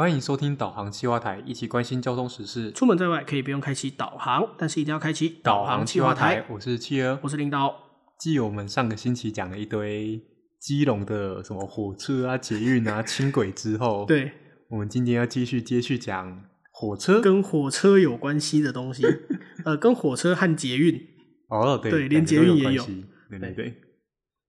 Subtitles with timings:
[0.00, 2.72] 欢迎收听导航企划台，一起关心交通时事。
[2.72, 6.42] 出门在外可以不用开启导航，但是一定要开启导航企划台。
[6.48, 7.74] 我是企鹅，我是领导。
[8.18, 10.18] 继我们上个星期讲了一堆
[10.58, 14.32] 基隆的什么火车啊、捷运啊、轻轨之后， 对，
[14.70, 19.04] 我们今天要继续接续讲火车，跟火车有关系的东西。
[19.66, 20.98] 呃，跟火车和捷运。
[21.50, 22.82] 哦，对，对，连捷运也有。
[23.28, 23.74] 对对对。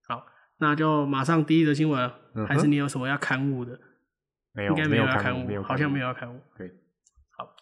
[0.08, 0.24] 好，
[0.60, 3.78] 那就马上第一则新闻，嗯，还是你有什么要刊物的？
[4.54, 6.38] 没有，应该没有要开物，好像没有要开物。
[6.58, 6.70] 对，
[7.36, 7.56] 好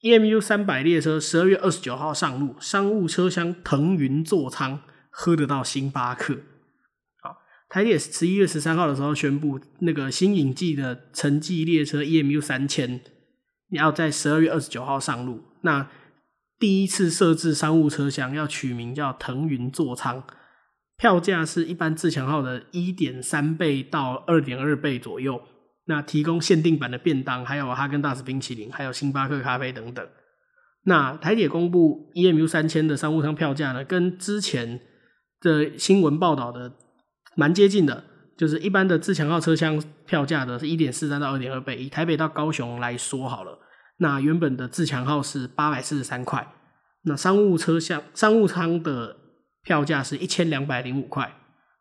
[0.00, 4.80] ，EMU 三百列车十二月二十九号上路，商务车厢腾云座舱，
[5.10, 6.34] 喝得到星巴克。
[7.22, 13.00] 好，台铁十一月十三号的时候宣布，那个新颖季的城际列车 EMU 三千
[13.70, 15.44] 要在十二月二十九号上路。
[15.60, 15.88] 那
[16.58, 20.24] 第一次设置商务车厢要取名叫腾云座舱，
[20.96, 25.40] 票价是一般自强号的一点三倍到二点二倍左右。
[25.88, 30.06] 那提供限定版的便当，还有哈根达斯冰淇淋，还有星巴克咖啡等等。
[30.82, 34.80] 那台铁公布 EMU 三千的商务舱票价呢，跟之前
[35.40, 36.72] 的新闻报道的
[37.34, 38.04] 蛮接近的，
[38.36, 41.76] 就是一般的自强号车厢票价的是一点四三到二点二倍。
[41.76, 43.58] 以台北到高雄来说好了，
[43.98, 46.52] 那原本的自强号是八百四十三块，
[47.02, 49.16] 那商务车厢商务舱的
[49.62, 51.32] 票价是一千两百零五块。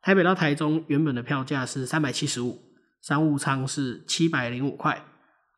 [0.01, 2.59] 台北到台中原本的票价是三百七十五。
[3.05, 5.05] 商务舱是七百零五块，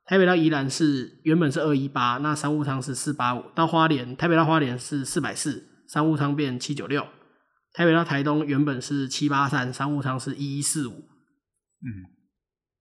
[0.06, 3.44] 台北到宜兰是原本是二一八，那商务舱是四八五。
[3.56, 7.08] 到花莲，台北到花莲是四百四，商务舱变七九六。
[7.74, 10.92] 台北到台东原本是七八三，商务舱是一一四五。
[10.92, 12.12] 嗯，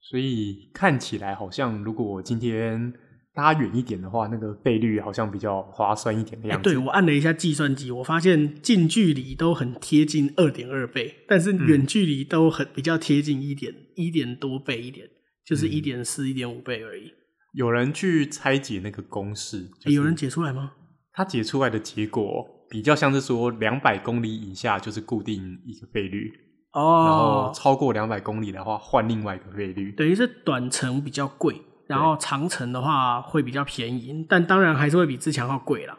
[0.01, 2.93] 所以看起来好像如果今天。
[3.37, 6.71] 拉远一点的话，那个倍率好像比较划算一点的样子。
[6.71, 15.07] 欸、对，我按了一下计算机，我发现近距离都很贴近二点二倍，但是远距离都很比较贴近一点一点多倍一点，
[15.45, 17.13] 就是一点四、一点五倍而已。
[17.53, 20.73] 有人去拆解那个公式，就是欸、有人解出来吗？
[21.13, 26.33] 他解出来的结果比较像是说，两百公里以下就是固定一个倍率
[26.73, 31.61] 哦，然后超过两百公里的话换另外一个费率，等于是短程比较贵。
[31.87, 35.97] 然后长城的话会比较便宜，但当然还是会比自强号贵啦。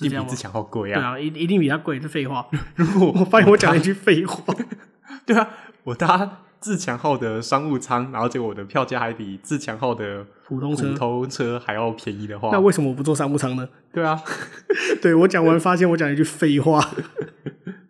[0.00, 0.94] 一定比自强号贵啊！
[0.94, 2.46] 对啊，一一定比它贵，是废话。
[2.76, 4.54] 如果我发现我讲了一句废话，
[5.26, 5.48] 对啊，
[5.82, 13.68] 我搭自强号的商务舱，然后结果我的票价还比自强号的普通车普通车还要便宜的话，那为什么我不坐商务舱呢？
[13.92, 14.22] 对啊，
[15.02, 16.80] 对我讲完发现我讲了一句废话。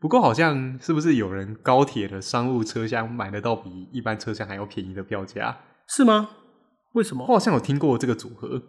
[0.01, 5.59] 不过好像是不是有人高铁的商务车厢买得到比一般车厢还要便宜的票价？
[5.87, 6.31] 是吗？
[6.93, 7.25] 为什么？
[7.25, 8.63] 我好像有听过这个组合。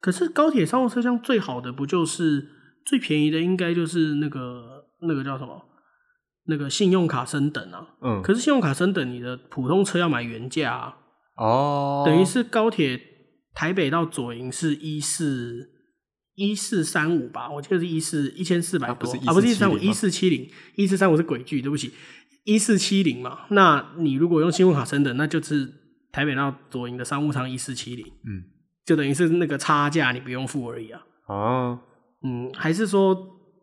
[0.00, 2.48] 可是高铁商务车厢最好的不就是
[2.86, 3.40] 最便宜的？
[3.40, 5.64] 应该就是那个那个叫什么？
[6.46, 7.88] 那个信用卡升等啊。
[8.00, 8.22] 嗯。
[8.22, 10.96] 可是信用卡升等，你的普通车要买原价啊。
[11.36, 12.04] 哦。
[12.06, 13.00] 等于是高铁
[13.54, 15.70] 台北到左营是一四
[16.36, 17.50] 一四三五吧？
[17.50, 21.92] 我记得是一四一千四百多啊，不是一四三五一四七零一四三五是鬼距，对不起，
[22.44, 23.46] 一四七零嘛。
[23.50, 25.87] 那你如果用信用卡升等，那就是。
[26.10, 28.44] 台北到左营的商务舱一四七零，嗯，
[28.84, 31.02] 就等于是那个差价你不用付而已啊。
[31.26, 31.78] 哦，
[32.24, 33.14] 嗯，还是说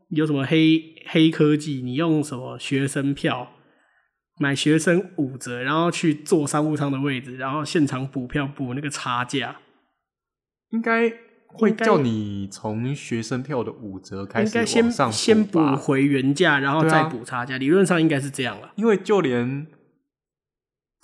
[0.10, 1.82] 有什么黑黑科技？
[1.82, 3.52] 你用什么学生票
[4.40, 9.56] 买学生五折，然后去坐商务舱的位置，然后现场补票补那个差价？
[10.70, 11.12] 应该
[11.48, 17.56] 会叫你从学生票的五折开始往上补，先补回原价，然后再补差价。
[17.56, 19.66] 啊、理论上应该是这样了，因为就连。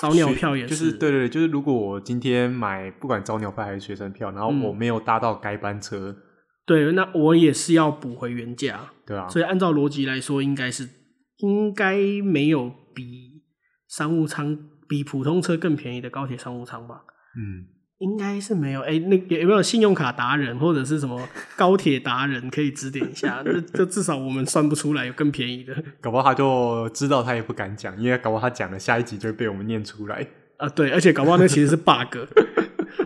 [0.02, 6.18] 早鸟票也是，就是对对对，就是如果我今天买不管早鸟票还是学生票，然后我没有搭到该班车，嗯，
[6.66, 10.90] 对，那我也是要补回原价，对啊，所以按照逻辑来说，应该是
[11.38, 13.44] 应该没有比
[13.88, 14.58] 商务舱
[14.90, 17.04] 比普通车更便宜的高铁商务舱吧？
[17.38, 17.81] 嗯。
[18.02, 23.44] 应该是没有，哎、欸，那有没有信用卡达人或者是什么高铁达人可以指点一下？
[23.46, 25.72] 这这至少我们算不出来有更便宜的。
[26.02, 30.28] 搞不好他就知道，他也不敢讲，因为搞不好他讲了下一集就会被我们念出来。
[30.58, 32.18] 啊，对，而且搞不好那其实是 bug。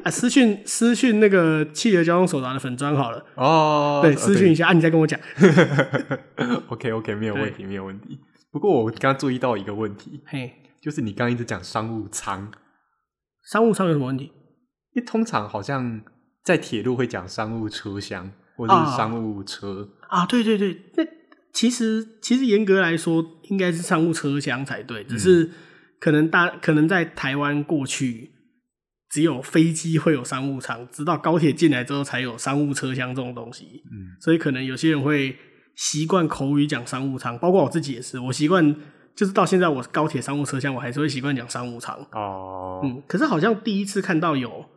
[0.03, 3.25] 啊，私讯私讯那个汽车交通手札的粉砖好了。
[3.35, 5.19] 哦，对，私讯一下啊，你再跟我讲。
[6.69, 8.17] OK OK，没有问题，没有问题。
[8.49, 12.49] 不过我刚刚注意到一个问题，嘿，就是你刚刚一直讲商务舱，
[13.43, 14.31] 商务舱有什么问题？
[14.95, 16.01] 因为通常好像
[16.41, 21.03] 在铁路会讲商务车厢或者是商务车啊，啊，对对对，那
[21.51, 25.51] 其实其实严格来说应该是商务车厢才对，只是
[25.99, 28.31] 可能大可能在台湾过去
[29.09, 35.35] 只有飞机会有商务舱，直到高铁进来之后才有商务车厢这种东西，嗯，所以可能有些人会
[35.75, 38.73] 习惯口语讲商务舱，包括我自己也是，我习惯
[39.13, 44.69] 就是到现在我高铁商务车厢我还是会习惯讲商务舱哦，嗯，可是好像第一次看到有。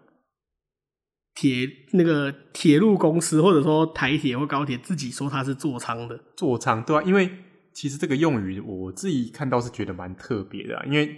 [1.41, 7.31] 铁那个铁路公司或者说台铁或高铁自己说它是座舱的座舱，对啊，因为
[7.73, 11.17] 其实这个用语我自己看到是觉得蛮特别的，啊因为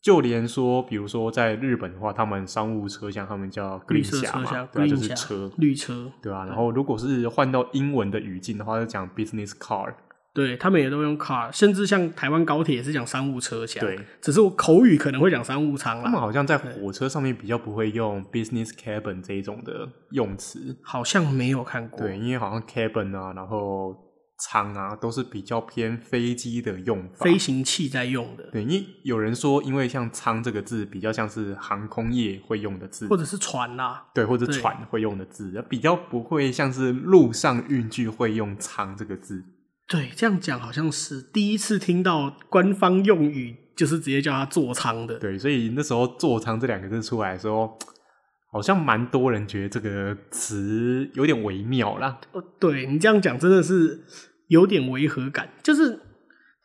[0.00, 6.46] 就连说，比如说在日本的话，他们商务车厢他们叫绿色车厢，对啊，就是车绿车，对啊。
[6.46, 9.92] 然后如果是换到英文的语境的话，就讲 business car。
[10.34, 13.84] 对，他们也都用 car，甚至像台湾高铁也是讲商务车厢。
[13.84, 16.04] 对，只是我口语可能会讲商务舱啦。
[16.04, 21.98] 他们好像在火车上面比较不会用 business cabin 这一种的用词，好像没有看过。
[21.98, 23.96] 对，因为好像 cabin 啊，然后
[24.38, 28.48] 舱啊，都是比较偏飞机的用法，飞行器在用的。
[28.52, 39.42] 对，因为有人说，因为像舱这个字比较像是航空业会用的字，或者是船啦、啊，对，或者船会用的字，比较不会像是路上运具会用舱这个字。
[39.88, 45.18] 对，这样讲好像是第一次听到官方用语，就是直接叫他座舱的。
[45.18, 47.78] 对，所以那时候“座舱”这两个字出来的时候，
[48.52, 52.20] 好像蛮多人觉得这个词有点微妙啦。
[52.32, 54.02] 哦，对，你这样讲真的是
[54.48, 55.48] 有点违和感。
[55.62, 55.98] 就是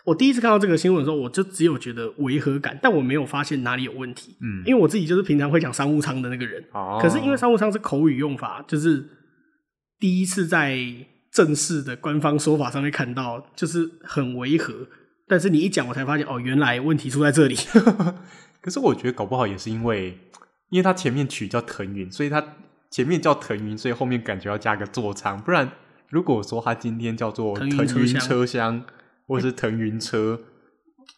[0.03, 4.35] 我第一次看到这个新闻的时候，我就只有觉得违和感，但我没有发现哪里有问题。
[4.41, 6.61] 嗯，因为我自己就是平常会讲商务舱的那个人。
[6.73, 6.99] 哦。
[7.01, 9.01] 可是因为商务舱是口语用法，就是
[9.97, 10.77] 第一次在。
[11.33, 14.87] 正式的官方说法上面看到，就是很违和。
[15.27, 17.55] 但是你一讲，我才发现哦，原来问题出在这里。
[18.61, 20.19] 可是我觉得搞不好也是因为，
[20.69, 22.41] 因为它前面取叫腾云，所以它
[22.91, 25.41] 前面叫腾云，所以后面感觉要加个座舱。
[25.41, 25.71] 不然，
[26.09, 28.85] 如果说它今天叫做腾云车厢，
[29.27, 30.39] 或者是腾云车，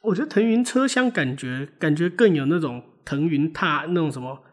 [0.04, 4.44] 我觉得腾云车厢感觉感觉更有那种腾云踏那种什么。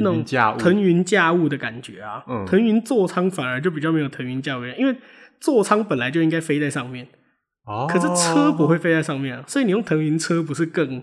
[0.00, 2.24] 腾云驾雾，腾云驾雾的感觉啊！
[2.28, 4.96] 嗯，腾云座舱反而就比较没有腾云驾雾，因为
[5.40, 7.06] 座舱本来就应该飞在上面，
[7.64, 11.02] 哦，可是车不会飞在上面啊，所以你用腾云车不是更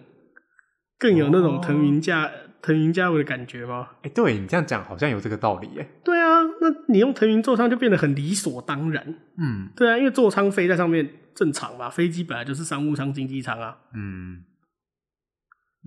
[0.99, 2.29] 更有那种腾云驾
[2.61, 3.88] 腾云驾雾的感觉吗？
[3.97, 5.88] 哎、欸，对你这样讲好像有这个道理耶。
[6.03, 9.15] 对啊，那你用腾云座舱就变得很理所当然。
[9.38, 13.77] 嗯，对啊，因为座舱飞在上面正常嘛，飞机本来就是商务舱、经济舱啊。
[13.95, 14.43] 嗯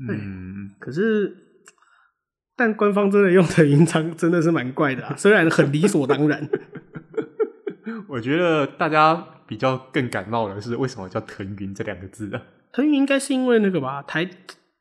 [0.09, 1.44] 嗯，可是。
[2.57, 6.49] 但官方真的用腾云仓真的是蛮怪的啊，虽然很理所当然。
[8.09, 9.15] 我觉得大家
[9.47, 12.41] 比较更感冒的是为什么叫腾云这两个字啊？
[12.73, 14.29] 腾云应该是因为那个吧，台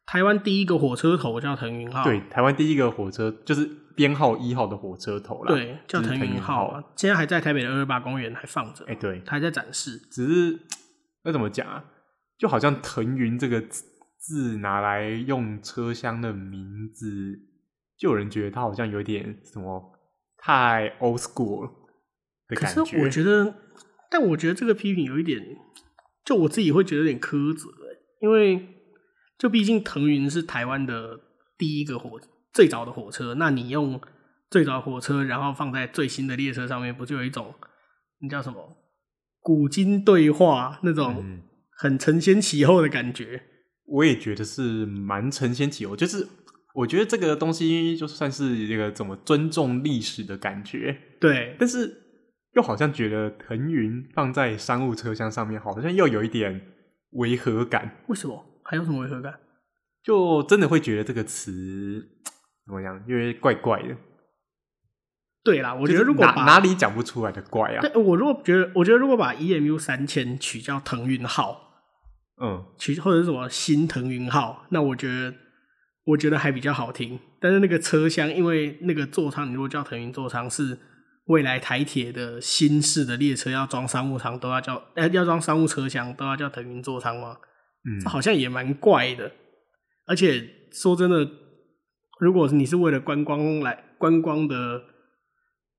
[0.06, 2.04] 台湾第一个火车头叫腾云号。
[2.04, 5.54] 对，台湾第一个火车就是编号一号的火车头啦。
[5.54, 8.84] 对，叫腾云号啊，现在还在台北的二二八公园还放着。
[8.86, 9.98] 哎、欸，对，还在展示。
[10.12, 10.60] 只是
[11.24, 11.84] 那怎么讲啊？
[12.38, 13.60] 就好像腾云这个
[14.20, 17.50] 字拿来用车厢的名字。
[17.98, 19.94] 就有人觉得他好像有点什么
[20.38, 21.70] 太 old school
[22.48, 22.82] 的感觉。
[22.82, 23.56] 可是我觉得，
[24.10, 25.42] 但我觉得这个批评有一点，
[26.26, 27.70] 就我自己会觉得有点苛责，
[28.20, 28.68] 因为
[29.38, 31.20] 就毕竟腾云是台湾的
[31.58, 32.20] 第一个火
[32.52, 34.02] 最早的火车，那你用
[34.50, 37.54] 最早火车，然后放在最新的列车上面，不就有一种
[38.20, 38.78] 那叫什么
[39.40, 41.42] 古今对话那种
[41.72, 43.36] 很承先启后的感觉？
[43.36, 43.50] 嗯，
[43.86, 46.28] 我也觉得是蛮承先启后，就是。
[46.74, 52.02] 我觉得这个东西就算是一个怎么尊重历史的感觉，对，但是
[52.56, 56.60] 又好像觉得腾云放在商务车厢上面，好像又有一点
[57.12, 58.00] 违和感。
[58.08, 58.44] 为什么？
[58.64, 59.40] 还有什么违和感？
[60.04, 61.52] 就真的会觉得这个词
[62.66, 63.04] 怎么样？
[63.08, 63.96] 因为怪怪的。
[65.44, 67.82] 对啦，我觉得如果把哪里讲不出来的怪啊。
[67.82, 71.84] 对，我如果觉得，我觉得如果把 EMU 三千取叫腾云号，
[72.42, 75.43] 嗯，取或者是什么新腾云号，那我觉得。
[76.06, 80.78] 我觉得还比较好听，但是那个车厢，因为那个座舱，你如果叫腾云座舱，是
[81.28, 87.38] 未来台铁的新式的列车要装商务舱都要叫，呃，要装商务车厢都要叫腾云座舱吗？
[87.86, 89.32] 嗯，好像也蛮怪的。
[90.06, 91.26] 而且说真的，
[92.20, 94.82] 如果你是为了观光来观光的，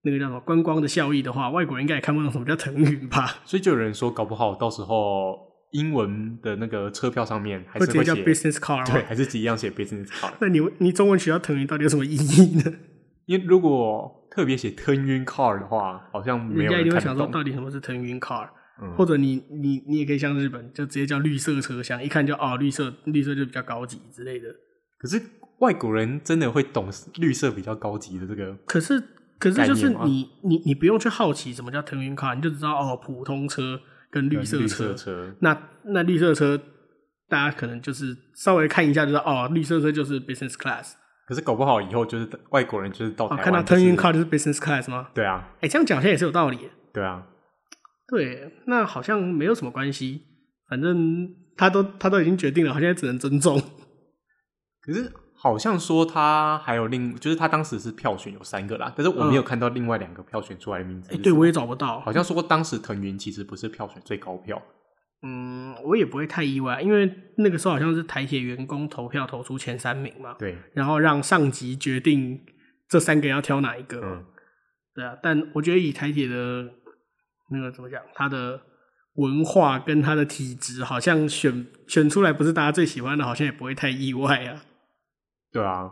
[0.05, 3.43] 那个叫什么观光的效益的话，外国人应该也看不懂什么叫腾云吧？
[3.45, 5.54] 所以就有人说，搞不好到时候。
[5.75, 10.33] 英文的那个车票上面还是会写 business car，对，还是一样写 business car。
[10.41, 12.73] 那你你中文学到腾云到底有什么意义呢？
[13.27, 18.49] 因为如果特别写腾云 car 的话，好像没有人，人家一定会想说到底什么是腾云 car，
[18.81, 24.49] 嗯，或者你你你也可以像日本，就直接叫绿色车厢，一看就哦绿色绿色就比较高级之类的。
[24.99, 25.21] 可是
[25.59, 28.55] 外国人真的会懂绿色比较高级的这个？
[28.67, 29.03] 可是
[29.41, 33.81] 可是就是你你你不用去好奇什么叫腾云 car，你就知道哦普通车。
[34.15, 36.57] 跟绿色车，那那绿色车，
[37.29, 40.93] 大家可能就是稍微看一下，就知道哦，绿色车就是 business class。
[41.27, 45.09] 可是搞不好以后就是外国人就是到台湾、就是哦、看到 turning car 就是 business class 吗？
[45.13, 46.59] 对啊，哎、欸，这样讲起来也是有道理。
[46.93, 47.27] 对啊，
[48.07, 50.23] 对，那好像没有什么关系，
[50.69, 53.61] 反正他都他都已经决定了，好像也只能尊重。
[54.81, 55.11] 可是
[55.45, 61.11] 好像说他还有另，就是他当时是票选有三个啦，但是我没有看到另外两个票选出来的名字。
[61.13, 62.01] 哎、欸，对我也找不到。
[62.01, 64.63] 好像说当时腾云其实不是票选最高票。
[65.23, 70.35] 嗯，我也不会太意外，因为那个时候好像是台铁员工投票投出前三名嘛。
[70.39, 70.57] 对。
[70.73, 72.41] 然后让上级决定
[72.89, 74.01] 这三个要挑哪一个。
[74.03, 74.25] 嗯。
[74.95, 76.71] 对啊，但我觉得以台铁的
[77.51, 78.59] 那个怎么讲，他的
[79.17, 84.63] 文化跟他的体质，好像选选出来不是大家最喜欢的，好像也不会太意外啊。
[85.55, 85.89] 对啊，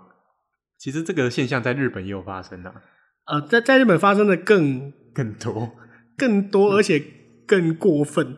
[0.77, 2.83] 其实这个现象在日本也有发生啊。
[3.27, 5.71] 呃，在在日本发生的更 更多，
[6.19, 7.01] 更多，而且
[7.47, 8.37] 更过分。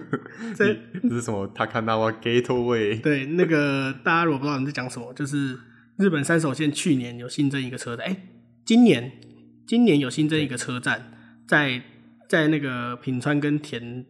[0.56, 2.98] 这这是什么？Takanawa Gateway？
[3.02, 5.58] 对，那个大家如果不知道你在讲什么，就是
[5.98, 8.16] 日本三手线去年有新增一个车站，哎，
[8.64, 9.12] 今年
[9.66, 11.12] 今年有新增一个车站，
[11.46, 11.82] 在
[12.26, 14.06] 在那个品川跟田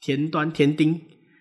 [0.00, 1.00] 田端田町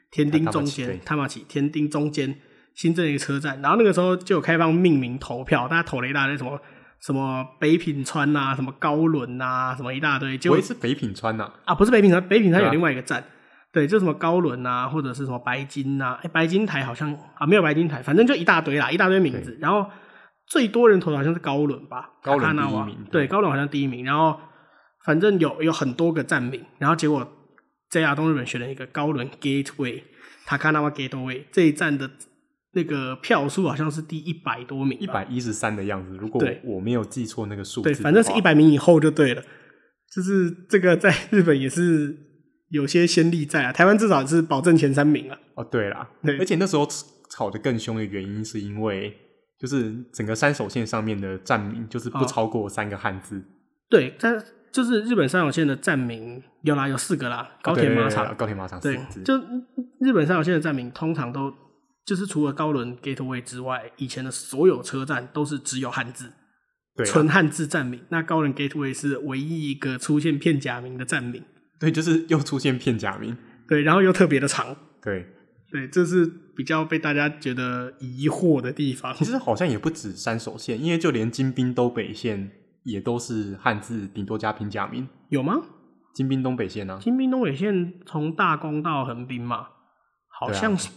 [0.10, 2.36] 田町中间，他马起田町中间。
[2.76, 6.60] 新增一个车站，然后那个时候就有开放命名投票，大家投了一大堆什么
[7.00, 10.38] 什么北品川呐、啊，什么高轮呐、啊，什么一大堆。
[10.38, 13.24] 就我也是北品川呐啊，啊，不是北品川，北品川有另外一个站，
[13.72, 19.58] 对，啊、对，就什么高轮呐、啊，或者是什么白金呐、啊，哎，白金台好像啊没有白金台，反正就一大堆啦，一大堆名字。
[19.62, 19.90] 然后
[20.48, 24.04] 最多人投的好像是高轮吧，高轮第一名，对，高轮好像第一名。
[24.04, 24.38] 然后
[25.06, 27.26] 反正有有很多个站名，然后结果
[27.92, 32.12] JR 东日本选了一个高轮 Gateway，Takanawa Gateway 这一站的。
[32.76, 36.14] 那个票数好像是第一百多名，一百一十三的样子。
[36.18, 39.42] 如果我没有记错那个数字，对，反正是一百名以后就对了。
[40.14, 42.16] 就是这个在日本也是
[42.70, 45.38] 有些先例在啊，台湾至少是保证前三名啊。
[45.56, 46.86] 哦，对啦，对，而且那时候
[47.30, 49.16] 吵得更凶的原因是因为，
[49.58, 53.38] 就是整个三手线上面的站名就是不超过三个汉字。
[53.38, 53.44] 哦、
[53.90, 54.38] 对，但
[54.72, 59.00] 就是日本三手线的站名有啦，有四个啦，高田马场，高田马场对。
[59.24, 59.34] 就
[60.02, 61.54] 日本三手线的站名通常都。
[62.06, 66.32] 就是除了高轮 Gateway 之外，以前的所有车站都是只有汉字，
[67.04, 68.02] 纯汉、啊、字站名。
[68.10, 71.44] 那高轮 Gateway 是唯一一个出现片假名的站名。
[71.80, 73.36] 对，就是又出现片假名。
[73.68, 74.78] 对，然后又特别的长。
[75.02, 75.26] 对，
[75.72, 79.12] 对，这是比较被大家觉得疑惑的地方。
[79.16, 82.52] 其实好像也不止三手线，因为就连金滨东北线
[82.84, 85.08] 也都是汉字，顶多加平假名。
[85.30, 85.56] 有吗？
[86.14, 87.00] 金滨东北线呢、啊？
[87.02, 89.70] 京滨东北线从大宫到横滨嘛，
[90.30, 90.90] 好像是。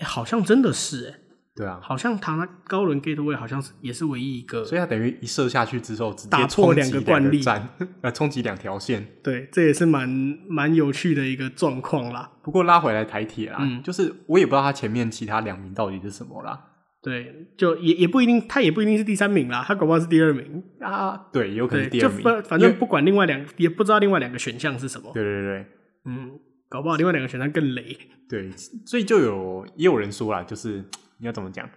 [0.00, 1.20] 欸、好像真的是哎、欸，
[1.56, 7.42] 对啊，好像他那高轮 Gateway 好像是也是唯一一个，所以他等于一射下去之后，直接打破两个惯例，
[8.00, 9.06] 呃，冲击两条线。
[9.22, 10.08] 对，这也是蛮
[10.48, 12.32] 蛮有趣的一个状况啦。
[12.42, 16.58] 不过拉回来台铁啦，嗯，就是我也不知道他前面其他两名到底是什么啦。
[17.02, 21.16] 对，就也也不一定，他也不一定是第三名啦，他搞不好是第二名啊。
[21.32, 22.22] 对，有可能第二名。
[22.22, 25.10] 就反正不管另外两，也不知道另外两个选项是什么。
[25.12, 25.66] 对对对，
[26.06, 26.38] 嗯。
[26.70, 27.94] 搞不好另外两个选项更雷。
[28.28, 28.50] 对，
[28.86, 30.82] 所以就有也有人说啦，就是
[31.18, 31.68] 你要怎么讲？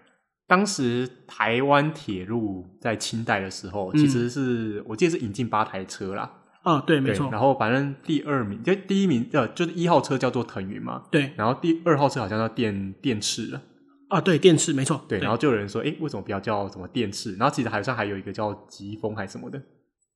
[0.46, 6.32] 当时台湾铁路在清代的时候，嗯、其实是我记得是引进八台车啦。
[6.64, 7.30] 哦，对，没错。
[7.32, 11.04] 然后反正第二名就第一名呃，就是一号车叫做腾云嘛。
[11.10, 11.34] 对。
[11.36, 13.62] 然后第二号车好像叫电电赤了。
[14.10, 15.04] 啊，对，电赤没错。
[15.08, 15.20] 对。
[15.20, 17.36] 然后就有人说，哎，为什么不要叫什么电赤？
[17.38, 19.60] 然后其实好像还有一个叫疾风还是什么的。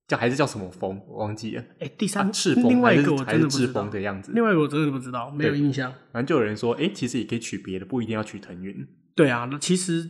[0.08, 1.02] 叫还是叫什么风？
[1.08, 1.62] 我忘记了。
[1.80, 3.88] 哎、欸，第三赤风，另外一个我真的不知道。
[3.90, 5.92] 的样子，另外一个我真的不知道，没有印象。
[6.14, 8.74] 反正就有人说，哎、欸，其实也可以取别的，不一定要取腾云。
[9.16, 10.10] 对啊，那其实，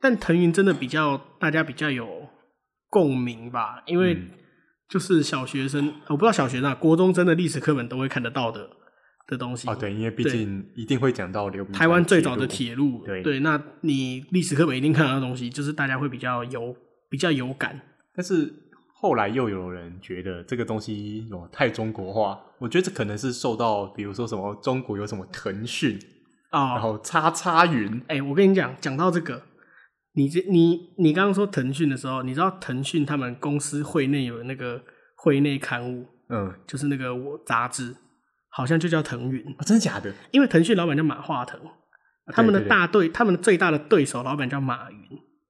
[0.00, 2.28] 但腾云真的比较大家比较有
[2.90, 4.18] 共鸣吧，因为
[4.88, 8.68] 就是小学生，嗯、我不知道小学生、国中真的历史课本都会看得到的
[9.28, 9.66] 的东西。
[9.66, 13.02] 哦，对，因为毕竟一定会讲到流台湾最早的铁路。
[13.06, 16.76] 对对，那你历史课本一定看到的东西，就是大家会比较有
[17.08, 17.80] 比较有感。
[18.14, 18.52] 但是
[18.94, 25.98] 后来又有人觉得这个东西有太中国化，我觉得这可能是受到，比如说什么中国有什么腾讯
[26.50, 27.98] 啊，然后叉叉云。
[28.08, 29.42] 哎、欸，我跟你讲，讲到这个，
[30.12, 34.80] 你这你你刚刚说腾讯的时候，你知道腾讯他们公司会内有那个
[35.16, 37.96] 会内刊物，嗯，就是那个我杂志，
[38.50, 39.42] 好像就叫腾云。
[39.58, 40.12] 哦，真的假的？
[40.30, 41.58] 因为腾讯老板叫马化腾，
[42.26, 44.98] 他们的大对，他们的最大的对手老板叫马云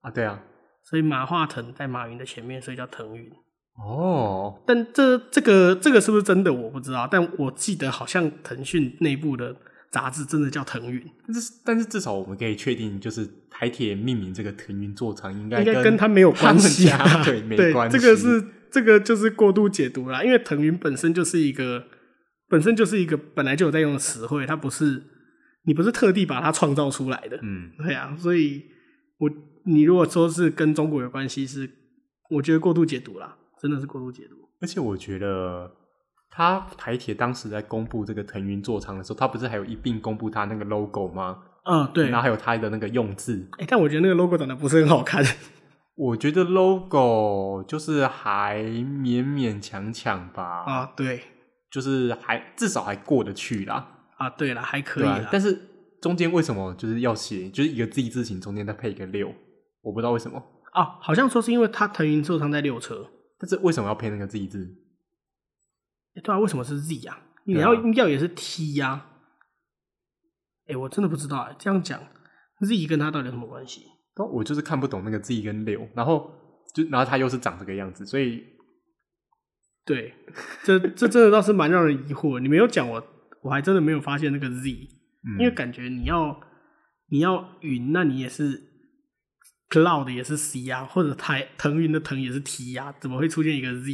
[0.01, 0.41] 啊，对啊。
[0.83, 3.31] 所以马化腾在马云的前面，所以叫腾云。
[3.75, 6.53] 哦，但这这个这个是不是真的？
[6.53, 7.07] 我不知道。
[7.09, 9.55] 但我记得好像腾讯内部的
[9.89, 11.03] 杂志真的叫腾云。
[11.25, 17.23] 但是但是至少我们可以确定，就是台铁命名这个腾云座舱应该应该跟他没有关系啊。
[17.23, 17.97] 对， 没关系。
[17.97, 20.23] 这个是这个就是过度解读啦。
[20.23, 21.83] 因为腾云本身就是一个
[22.47, 25.01] 本身就是一个本来就有在用的词汇，它不是
[25.65, 27.39] 你不是特地把它创造出来的。
[27.41, 28.15] 嗯，对啊。
[28.19, 28.65] 所以
[29.17, 29.31] 我。
[29.65, 31.69] 你如果说是跟中国有关系，是
[32.29, 34.35] 我觉得过度解读啦，真的是过度解读。
[34.61, 35.71] 而且我觉得
[36.29, 41.43] 他台铁当时在公布这个腾云座舱的时候，他不是还有一并公布他那个 logo 吗？
[41.65, 42.09] 嗯，对。
[42.09, 43.47] 然后还有他的那个用字。
[43.53, 45.23] 哎、欸，但我觉得那个 logo 长得不是很好看。
[45.95, 50.63] 我觉得 logo 就是还勉勉强强吧。
[50.65, 51.21] 啊，对，
[51.69, 53.87] 就是还至少还过得去啦。
[54.17, 55.57] 啊，对了，还可以但是
[56.01, 59.31] 中间为什么就是要写，就是一个 Z 字形中间再配一个六？
[59.83, 60.43] 我不知道为什么。
[60.71, 63.07] 啊，好像说是因为他腾云座上在六车。
[63.37, 64.75] 但是为什么要配那个 Z 字？
[66.15, 67.19] 欸、对啊，为什么是 Z 啊？
[67.43, 69.09] 你要要也是 T 呀、啊？
[70.65, 71.55] 哎、欸，我真的不知道哎。
[71.59, 71.99] 这样讲
[72.61, 73.83] ，Z 跟他到底有什么关系？
[74.31, 76.31] 我就是看不懂那个 Z 跟六，然后
[76.73, 78.43] 就然后他又是长这个样子，所以
[79.83, 80.13] 对，
[80.63, 82.39] 这这真的倒是蛮让人疑惑。
[82.39, 83.03] 你没有讲我，
[83.41, 84.69] 我还真的没有发现那个 Z，、
[85.25, 86.39] 嗯、因为感觉你要
[87.07, 88.72] 你要云，那你也是
[89.73, 93.91] Cloud 也是 C 呀、啊，或者台腾云的腾也是 T 呀、啊，怎么会出现一个 Z？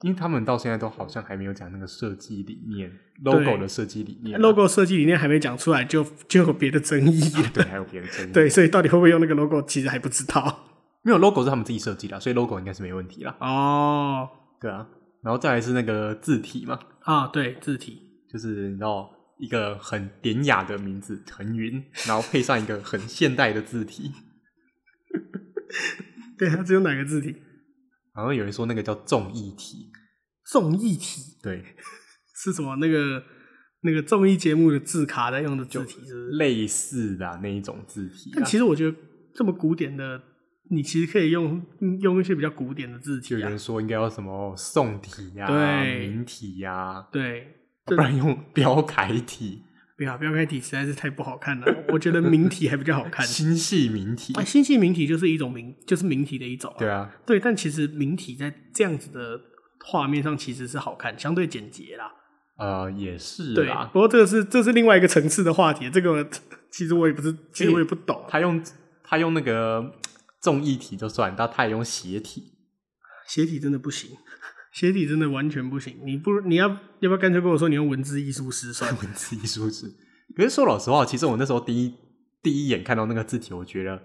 [0.00, 2.90] 因为他们到现在都好像还没有讲那个设计理念
[3.22, 7.50] ，logo 的设计理念，logo 设计理念还没讲出来就，就就有别的争议、啊。
[7.54, 8.32] 对，还有别的争议。
[8.32, 10.64] 对，所以到底会不会用那个 logo，其实还不知道。
[11.02, 13.36] 没有 logo 是他们自己设计的，所以 logo 应该是没问题啦。
[13.38, 14.28] 哦，
[14.60, 14.88] 对啊，
[15.22, 16.80] 然后再来是那个字体嘛。
[17.02, 19.08] 啊，对，字体就是你知道
[19.38, 24.10] 一个很典雅的名字腾云，然后配上一个很现代的字体。
[26.38, 27.36] 对，它只有哪个字体？
[28.14, 29.90] 好像有人说那个叫综艺体，
[30.44, 31.64] 综艺体对，
[32.36, 32.76] 是什么？
[32.76, 33.22] 那个
[33.82, 38.30] 那个综艺节目的字卡在用的字体是，是类似的那一种字体。
[38.34, 38.96] 但其实我觉得
[39.34, 40.22] 这么古典的，
[40.70, 41.64] 你其实可以用
[42.00, 43.38] 用一些比较古典的字体、啊。
[43.38, 47.46] 有人说应该要什么宋体呀、啊、明体呀、啊，对，
[47.86, 49.62] 不然用标楷体。
[50.02, 51.84] 不要，标楷体实在是太不好看了。
[51.88, 53.24] 我觉得明体还比较好看。
[53.26, 56.78] 星系明体，啊，新细明体就是一种明，就是明体的一种、啊。
[56.78, 59.40] 对啊，对，但其实明体在这样子的
[59.84, 62.12] 画面上其实是好看，相对简洁啦。
[62.58, 63.54] 呃，也是。
[63.54, 65.88] 对，不过这个是这是另外一个层次的话题。
[65.88, 66.28] 这个
[66.72, 68.24] 其实我也不是，其实我也不懂。
[68.28, 68.62] 他用
[69.04, 69.92] 他用那个
[70.42, 72.52] 重义体就算，但他也用斜体，
[73.28, 74.10] 斜体真的不行。
[74.72, 76.68] 斜体真的完全不行，你不你要
[77.00, 79.86] 要不要干脆跟我说你用文字艺术师算 文字艺术师？
[80.34, 81.94] 可是说老实话，其实我那时候第一
[82.42, 84.00] 第一眼看到那个字体，我觉得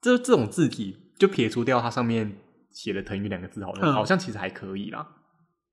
[0.00, 2.38] 这这种字体就撇除掉它上面
[2.70, 5.04] 写的“腾云”两个字好了，嗯，好像其实还可以啦。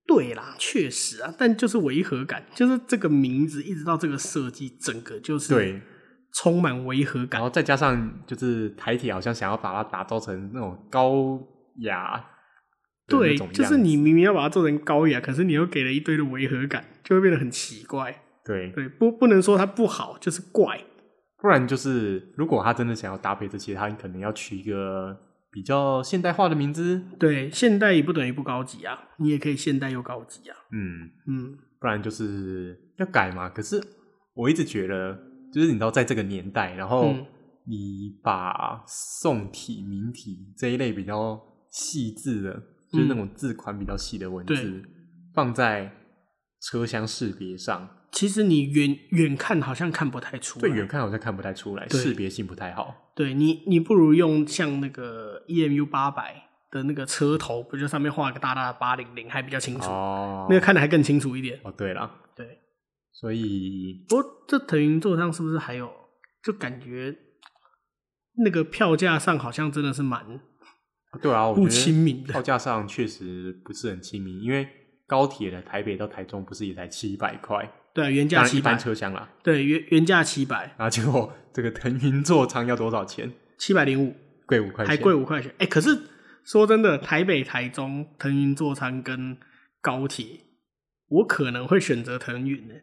[0.08, 5.80] 对啦，确实啊，但就是违和感，就是这个名字一直到这个设计，整个就是对
[6.34, 11.40] 充满违和感，然后再加上就是台铁好像想要把它打造成那种高
[11.82, 12.26] 雅。
[13.12, 18.24] 对，就是你明明要把它做成高雅，可是你又给了一堆的违和感，就会变得很奇怪。
[18.44, 20.82] 对对，不不能说它不好，就是怪。
[21.40, 25.18] 不然就是，如果他真的想要搭配这些，他可能要取一个
[25.52, 27.02] 比较现代化的名字。
[27.18, 30.56] 对，现代也不等于不高级啊，你也可以现代又高级啊。
[30.72, 33.50] 嗯嗯，不然就是要改嘛。
[33.50, 33.82] 可是
[34.36, 35.18] 我一直觉得，
[35.52, 37.12] 就是你知道，在这个年代，然后
[37.66, 42.62] 你把宋体、明体这一类比较细致的。
[42.92, 44.84] 就是那种字款比较细的文字，嗯、
[45.34, 45.92] 放在
[46.62, 53.12] 车厢识别上，其实你远远看好像看不太出来，对，远看好像看不太出来，识别性不太好。
[53.16, 59.90] 对你，你不如用像那个 EMU 八百的那个车头，不就上面画个大大的八零零，还比较清楚。
[59.90, 61.60] 哦，那个看的还更清楚一点。
[61.64, 62.60] 哦，对了，对，
[63.14, 65.92] 所以，不过这腾云座上是不是还有？
[66.44, 67.16] 就感觉
[68.44, 70.42] 那个票价上好像真的是蛮。
[71.20, 74.68] 对啊，我不亲民的，票价上确实不是很亲民，因为
[75.06, 77.70] 高铁的台北到台中不是也才七百块？
[77.94, 79.30] 对、啊，原价七百，车厢啦。
[79.44, 83.34] 对，原原价七百，然后结果这个腾云座舱要多少钱？
[83.58, 85.52] 七百零五，贵五块钱，还贵五块钱。
[85.52, 86.00] 哎、欸，可是
[86.46, 89.38] 说真的，台北、台中腾云座舱跟
[89.82, 90.26] 高铁，
[91.10, 92.76] 我可能会选择腾云呢。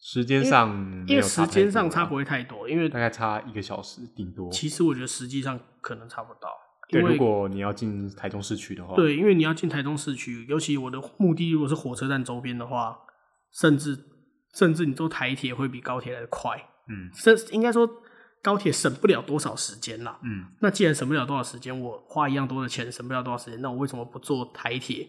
[0.00, 0.70] 时间上
[1.08, 4.48] 因，因为时间上差不会太多，因为大概差一个小时顶多。
[4.52, 6.48] 其实我觉得实际上可能差不到。
[6.88, 12.96] 对，如果你要进台中市区的话，对，因为你要进台中市区，尤其我的目的如果是火车站周边的话，
[13.52, 13.98] 甚至
[14.54, 16.56] 甚至你坐台铁会比高铁来的快，
[16.88, 17.88] 嗯，这应该说
[18.42, 25.06] 高铁省不了多少时间啦，嗯，那既然省不了多少时间，我花一样多的钱省不了多少时间，那我为什么不坐台铁，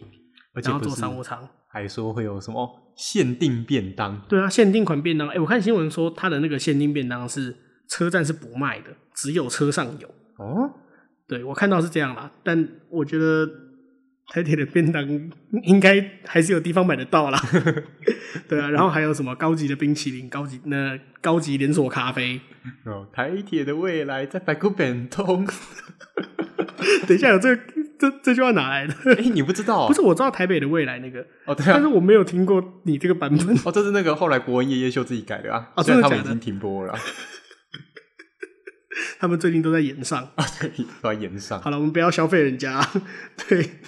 [0.62, 1.48] 然后坐商务舱？
[1.72, 4.20] 还说会有什么限定便当？
[4.28, 7.56] 对啊，限定款便当，哎、欸，我看新闻说它的那个限定便当是
[7.88, 10.68] 车站是不卖的，只有车上有哦。
[11.30, 13.48] 对，我看到是这样啦，但我觉得
[14.26, 15.08] 台铁的便当
[15.62, 17.40] 应该还是有地方买得到啦。
[18.48, 22.40] 对啊，然后还有什么高级的冰淇淋、高级那高级连锁咖啡
[22.84, 25.46] 哦，台铁的未来在百库本通。
[27.06, 27.62] 等一下，有这个
[27.96, 28.94] 这这句话哪来的？
[29.04, 29.86] 哎、欸，你不知道、啊？
[29.88, 33.56] 不是，我知道台北的未来那个哦，对啊，但是我没有听过你这个版本。
[33.64, 35.70] 哦，这是那个后来国文夜夜秀自己改的啊。
[35.76, 36.18] 哦，虽然他们？
[36.18, 36.98] 已经停播了。
[39.18, 40.70] 他们最近都在演上啊，对，
[41.02, 41.60] 都在演上。
[41.60, 42.80] 好了，我们不要消费人家。
[43.48, 43.78] 对，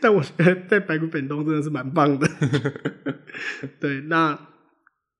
[0.00, 2.28] 但我觉得在白骨本东真的是蛮棒的。
[3.80, 4.38] 对，那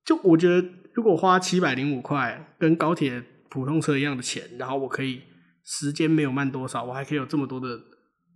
[0.05, 5.23] 就我觉得，如果花七百零五块，跟高铁普通车一样的钱，然后我可以
[5.63, 7.79] 时间没有慢多少，我还可以有这么多的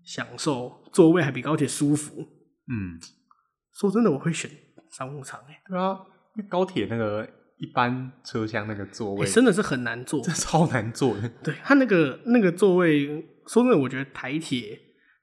[0.03, 2.21] 享受，座位还比高铁舒服。
[2.67, 2.99] 嗯，
[3.73, 4.49] 说真的，我会选
[4.91, 5.61] 商务舱诶。
[5.67, 5.99] 对啊，
[6.49, 7.29] 高铁那个。
[7.59, 11.29] 一般车厢那个座位、欸、真的是很难坐， 这超难坐的。
[11.43, 13.07] 对，它那个那个座位，
[13.47, 14.79] 说真的，我觉得台铁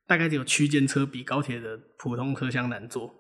[0.07, 3.11] 大概只有区间车比高铁的普通车厢难坐。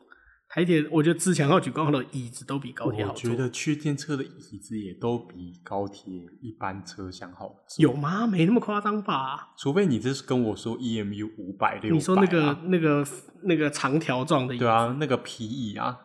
[0.48, 3.30] 台铁，我觉得自强号、举光号的椅子都比高铁好坐。
[3.30, 7.82] 我觉得区间车的椅子也都比高铁一般车厢好坐。
[7.82, 8.28] 有吗？
[8.28, 9.54] 没那么夸张吧？
[9.58, 13.04] 除非你这是跟我说 EMU 五百六，你说那个那个
[13.42, 15.98] 那个长条状的椅子，对啊，那个皮椅啊。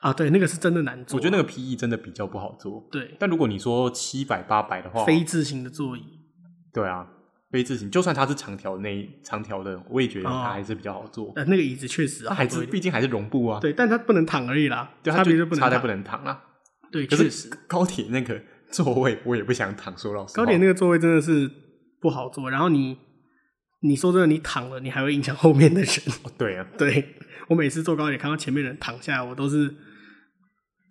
[0.00, 1.16] 啊，对，那个是真的难做。
[1.16, 2.88] 我觉得那个 P E 真的比较不好做。
[2.92, 6.02] 对，但如果你说七百八百的话，非字形的座椅。
[6.72, 7.04] 对啊，
[7.50, 11.32] 非字形，就算它是长条那长条的，我也觉得它还是比较好坐。
[11.34, 13.58] 呃、哦，那个椅子确实，它还是毕竟还是绒布啊。
[13.58, 14.88] 对，但它不能躺而已啦。
[15.02, 16.44] 对，它就差在不能躺啦。
[16.92, 17.50] 对，确实。
[17.66, 20.44] 高铁那个 座位我也不想躺，说老实话。
[20.44, 21.50] 高铁那个座位真的是
[22.00, 22.96] 不好坐，然后你
[23.80, 25.90] 你说真的，你躺了，你还会影响后面的人。
[26.22, 27.16] 哦、对啊，对
[27.48, 29.74] 我每次坐高铁看到前面人躺下来，我都是。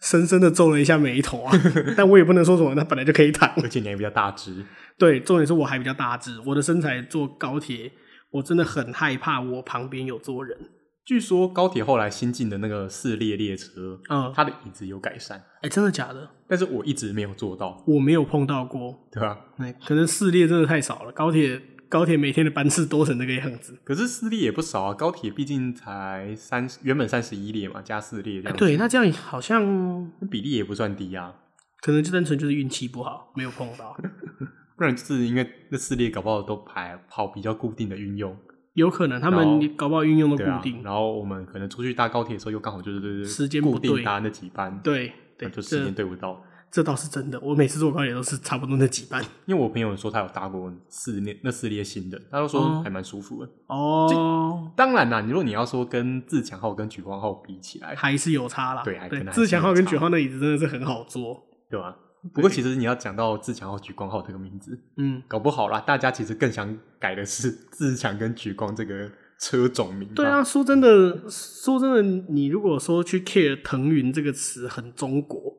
[0.01, 1.51] 深深的皱了一下眉头啊，
[1.95, 4.65] 但我也不能说什么，他本来就可以躺，而且你还比较大只。
[4.97, 7.91] 对，重点是我还比较大只，我的身材坐高铁，
[8.31, 10.57] 我真的很害怕我旁边有坐人。
[11.05, 15.38] 据说高铁后来新进的那个四列列车，嗯，它的椅子有改善。
[15.38, 16.29] 哎、欸，真的假的？
[16.49, 19.38] 但是我一直没有做到，我没有碰到过，对吧？
[19.57, 21.62] 那可能四列真的太少了，高铁。
[21.89, 24.93] 高铁每天的班次多成那个样子，可是四列也不少啊。
[24.93, 28.60] 高铁毕竟才三，原本三十一列嘛，加四列这样子。
[28.60, 31.34] 对，那这样好像比例也不算低啊。
[31.82, 33.95] 可能就单纯就是运气不好，没有碰到。
[34.76, 38.38] 不然就是因为那四列搞不好都排跑比较固定的运用，
[38.73, 40.82] 有可能他们搞不好运用的固定、啊。
[40.86, 46.43] 然后我们可能出去搭高铁的时候，又刚好就是时间固定搭那几班，对对，就时间对不到。
[46.69, 49.23] 这倒是真的，我每次坐高铁都是差不多那几班。
[49.45, 53.49] 因为我朋友说他有搭过四列那四列新的，他都说还蛮舒服的。
[53.67, 58.84] 哦，当然啦，如果你要说跟自强号跟举光号比起来，还是有差啦。
[58.84, 61.95] 对，还可能自强号跟举光那椅子真的是很好坐，对吧？
[62.34, 70.10] 不过其实你要讲到自强号、举光号这个名字，嗯，搞不好啦，大家其实更想改的是自强跟举光这个车种名。
[70.13, 75.56] 对啊，说真的，说真的，你如果说去 care 腾云这个词很中国。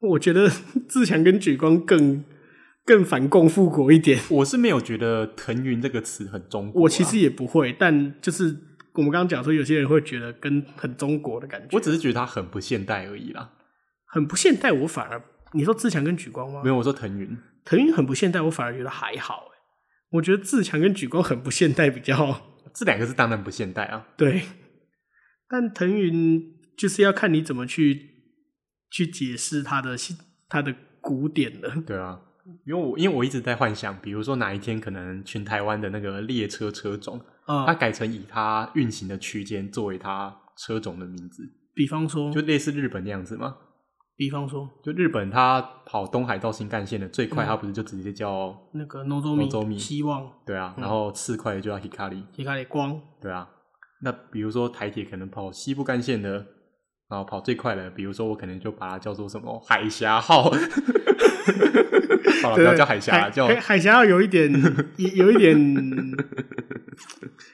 [0.00, 0.48] 我觉得
[0.88, 2.24] 自强跟举光更
[2.84, 4.20] 更反共复国一点。
[4.30, 7.72] 我是没有觉得“腾云”这个词很中国，我其实也不会。
[7.72, 8.56] 但就是
[8.94, 11.68] 我们刚刚讲说，有些人会觉得跟很中国的感觉。
[11.72, 13.52] 我只是觉得它很不现代而已啦。
[14.06, 15.20] 很不现代，我反而
[15.52, 16.62] 你说自强跟举光吗？
[16.62, 17.36] 没有，我说腾云。
[17.64, 19.48] 腾云很不现代，我反而觉得还好。
[20.12, 24.06] 我觉得自强跟举光很不现代，比较这两个是当然不现代啊。
[24.16, 24.42] 对，
[25.48, 28.17] 但腾云就是要看你怎么去。
[28.90, 29.96] 去解释它的
[30.48, 32.20] 它的古典的， 对啊，
[32.66, 41.42] 因为我因为我一直在幻想，比如说哪一天可能全台湾的那个列车车种，它改成以它运行的区间作为它车种的名字，
[41.74, 43.56] 比方说，就类似日本那样子吗？
[44.16, 53.48] 比方说，就日本它跑东海道新干线的最快，它不是就直接叫那个 Nozomi 希望，对啊，然后次快的就叫 Hikari Hikari 光，对啊，
[54.02, 56.46] 那比如说台铁可能跑西部干线的。
[57.08, 60.50] 然后跑最快的，比如说我可能就把它叫做什么海峡号，
[62.42, 64.52] 好了，不要叫海峡，海叫海峡号有一点，
[64.96, 66.14] 有一点，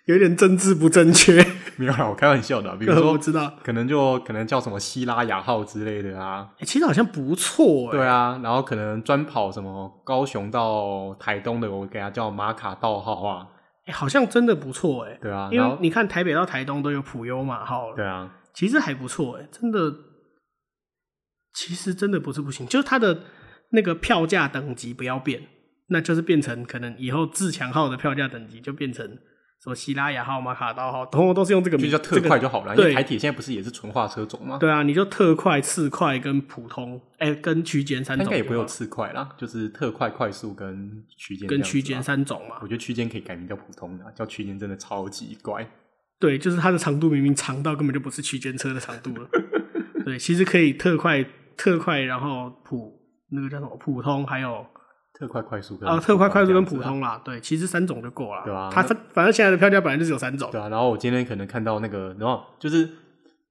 [0.07, 1.45] 有一点政治不正确。
[1.77, 2.75] 没有啦，我开玩笑的。
[2.79, 6.49] 比如说，我知道，可能就可能叫什么希拉雅号之类的啊。
[6.61, 8.41] 其实好像不错，对啊。
[8.43, 13.47] 然后可能专跑什么高雄到台东的，我给它叫马卡道号啊。
[13.87, 15.19] 哎好像真的不错，哎。
[15.21, 17.97] 对啊，因为你看台北到台东都有普悠玛号了。
[17.97, 18.31] 对啊。
[18.55, 19.95] 其实还不错哎，真的，
[21.53, 23.25] 其实真的不是不行，就是它的
[23.71, 25.43] 那个票价等级不要变，
[25.89, 29.07] 那就是变成可能以后自强号的票价等级就变成
[29.63, 32.77] 什么西拉雅号、马卡道号，统统都是用这个名字，就叫特快就好了。
[32.77, 34.59] 这个、因为台铁现在不是也是纯化车种吗？
[34.59, 38.25] 对啊，你就特快、次快跟普通，哎、欸，跟区间三种。
[38.25, 41.49] 应该也不会有次快啦，就是特快、快速跟区间。
[41.49, 42.57] 跟区间三种嘛。
[42.61, 45.67] 我觉得区间可以改名叫普通的，叫区间真的超级怪。
[46.19, 49.29] 对，就是它的长度明明长到根本就不是区间车的长度了。
[50.05, 51.25] 对，其实可以特快、
[51.57, 53.01] 特快，然后普
[53.31, 54.65] 那个叫什么普通，还有
[55.19, 58.43] 特快快速跟啊，特快快速跟普普通通啦，对，其实三种就够了。
[58.45, 60.51] 对啊它反反正现在的票价本来就只有三种。
[60.51, 62.89] 对啊，然后我今天可能看到那个，然后就是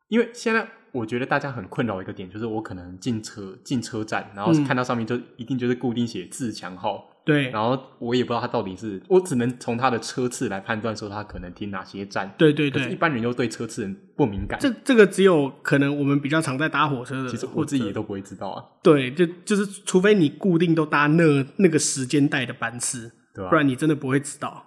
[0.10, 7.10] 因为现在我觉得大家很困扰一个点，就是我可能进车进车站，然后看到上面就一定就是固定写自强号。
[7.26, 12.34] 对，然后我也不知道他到底是，我只能从他的车次来判断说他可能停哪些站。
[12.38, 14.60] 对对对，一般人又对车次很不敏感。
[14.60, 18.64] 这这个只有可能我们比较常在搭火车的，其实我自己也都不会知道啊。
[18.82, 23.50] 对，就就是除非你固定都搭那那个时间带的班次，对吧？
[23.50, 24.66] 不然你真的不会知道。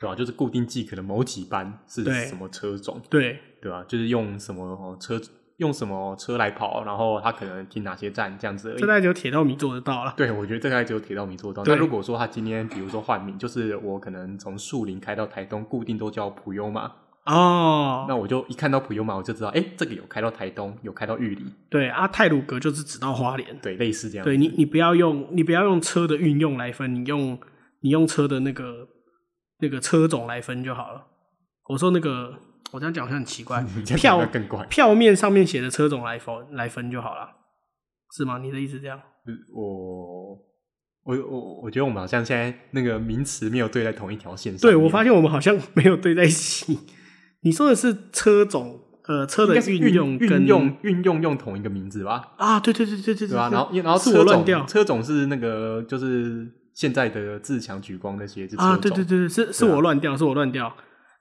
[0.00, 0.16] 对吧？
[0.16, 3.84] 就是固定记可能某几班是什么车种，对对吧？
[3.86, 5.20] 就是用什么车。
[5.58, 8.80] 用什么车来跑，然后他可能停哪些站这样子而已。
[8.80, 10.14] 这大概只有铁道迷做得到了。
[10.16, 11.64] 对，我觉得这大概只有铁道迷做得到。
[11.70, 16.90] 那如果说他今天比如说换名，就是我可能从树林开到台东，固定都叫普悠玛
[17.26, 21.44] 哦，那我就一看到普悠玛，我就知道，哎，这个有开到台东，有开到玉里。
[21.70, 23.56] 对啊，泰鲁格就是只到花莲。
[23.62, 24.24] 对，类似这样。
[24.24, 27.38] 对你，你不要用你不要用车的运用来分，你用
[27.82, 28.88] 你用车的那个
[29.60, 31.06] 那个车种来分就好了。
[31.68, 32.34] 我说那个。
[32.72, 33.64] 我这样讲好像很奇怪，
[33.96, 37.28] 票更怪，票面上面写的车种来分来分就好了，
[38.16, 38.38] 是吗？
[38.38, 39.00] 你的意思这样？
[39.54, 40.38] 我
[41.04, 44.60] 我我我觉得我们好像现在那个名词没有对在同一条线上。
[44.60, 46.78] 对，我发现我们好像没有对在一起。
[47.42, 52.34] 你说的是车种，呃，车的运用跟运用运用用同一个名字吧？
[52.38, 60.72] 啊，对对对对对对啊，然后然后是我乱掉，车种是那个就是现在的自强举光那些是啊，对对对对，是是我乱掉，是我乱掉。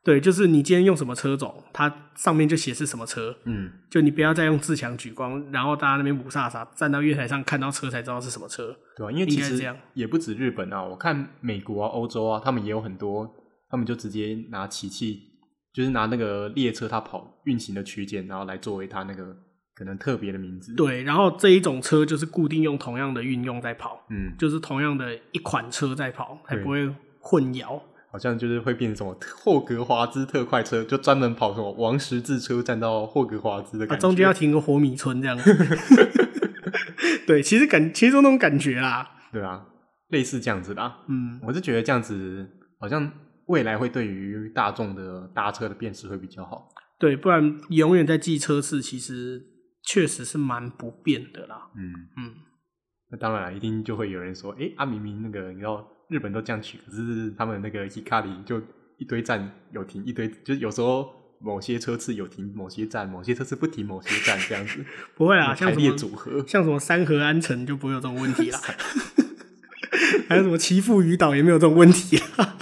[0.03, 3.35] 对，就是你今天用什么车种，它上面就写是什么车。
[3.45, 8.75] 嗯，就你不要再用自强举光，然后大家那边雾煞煞，站到月台上看到车才知道是什么车。
[8.97, 13.31] 对啊，因为其实也不止日本啊，我看美国啊、欧洲啊，他们也有很多，
[13.69, 15.19] 他们就直接拿机器，
[15.71, 19.37] 就是拿那个列车它跑运行的区间，然后来作为它那个
[19.75, 20.73] 可能特别的名字。
[20.73, 27.79] 对，然后这一种车就是固定用同样的运用在跑，嗯，就是同样的一款车在跑，才不会混淆。
[28.11, 35.55] 好像就是会变成什么霍格华兹特快车，就专门跑什么王十字车站到霍格华兹的感觉，啊、中间要停个活米村这样子。
[37.25, 39.09] 对，其实感其实就那种感觉啦。
[39.31, 39.65] 对啊，
[40.09, 40.99] 类似这样子啦。
[41.07, 42.45] 嗯，我是觉得这样子
[42.79, 43.09] 好像
[43.45, 46.67] 未来会对于大众的搭车的辨识会比较好。
[46.99, 49.41] 对，不然永远在记车次，其实
[49.85, 51.71] 确实是蛮不便的啦。
[51.77, 52.33] 嗯嗯，
[53.11, 55.87] 那当然一定就会有人说，哎、欸，啊明明那个你知道。
[56.11, 58.61] 日本都这样取，可是他们那个 Hikari 就
[58.97, 64.83] 一堆站有停，一堆就是有时候某些车次有停某些站，某些车次不停某些站这样子。
[65.15, 68.59] 不会啊，排列组合，像什么三河安城就不会有这种问题啦。
[70.27, 72.57] 还有什么岐阜鱼岛也没有这种问题啦。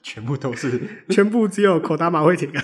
[0.00, 2.62] 全部都是，全部只有口大马会停啊。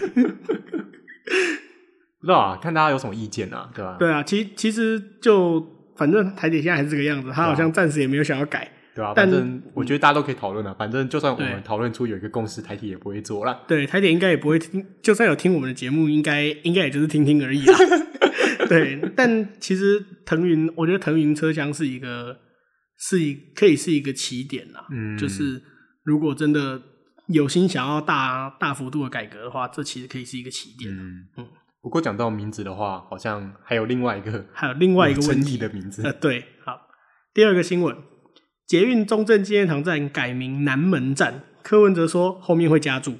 [2.20, 3.96] 不知道啊，看大家有什么意见啊，对吧？
[3.98, 8.70] 对啊，其其实就反正台铁现在还是这个样子，他好像暂时也没有想要改。
[9.00, 10.74] 对啊，反正我觉得大家都可以讨论了。
[10.74, 13.62] 反正就算我们讨论出有一个共识，台铁也不会做了。
[13.66, 14.84] 对，台铁应该也不会听。
[15.02, 17.78] 就算有听我们的节目，应该应该也就是听听而已啦。
[18.68, 22.38] 对，但其实腾云，我觉得腾云车厢是一个，
[22.98, 24.86] 是一可以是一个起点啦。
[24.92, 25.62] 嗯，就是
[26.04, 26.82] 如果真的
[27.28, 30.94] 有心想要大大幅度的改革的话，这其实可以是一个起点。
[30.94, 31.48] 嗯嗯。
[31.82, 36.02] 不过讲到名字的话，好像还有另外一个，还有另外一个问题 的名字。
[36.02, 36.78] 呃，对，好，
[37.32, 37.96] 第二个新闻。
[38.70, 43.16] 捷运中正纪念堂站改名南门站，柯文哲说后面会加注。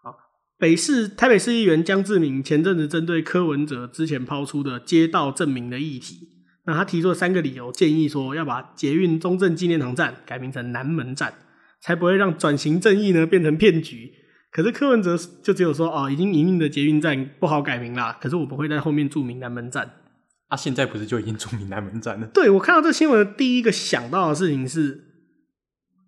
[0.00, 0.14] 好，
[0.56, 6.20] 北市台北市议员江志明前阵子针对柯文哲之前抛出的街道正名的议题，
[6.66, 11.34] 那他提出了三个理由，建议说要把捷运中正纪念堂站改名成南门站，
[11.80, 14.12] 才不会让转型正义呢变成骗局。
[14.52, 19.90] 可是柯文哲就只有说哦，已经营运的捷运站不好改名啦，可是我不会在后面注明南门站。
[20.48, 22.26] 啊，现在不是就已经注明南门站了？
[22.28, 25.04] 对，我看到这新闻的第一个想到的事情是，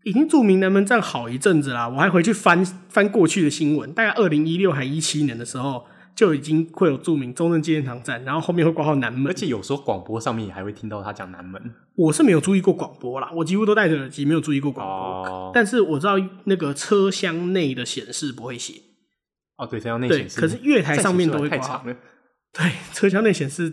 [0.05, 1.89] 已经注明南门站好一阵子啦。
[1.89, 9.27] 我还回去翻翻过去的新闻，大概二零一六还一七年的时候，就已经会有注明中正纪念堂站，然后后面会挂号南门。
[9.27, 11.61] 而且有时候广播上面也还会听到他讲南门。
[11.97, 15.33] 我是没有注意过广播啦，我几乎都戴着耳机，没有注意过广播。
[15.33, 15.51] 哦。
[15.53, 18.75] 但是我知道那个车厢内的显示不会写。
[19.57, 20.41] 哦，对，车厢内显示。
[20.41, 21.85] 可是月台上面都会挂。
[22.53, 23.73] 对，车厢内显示。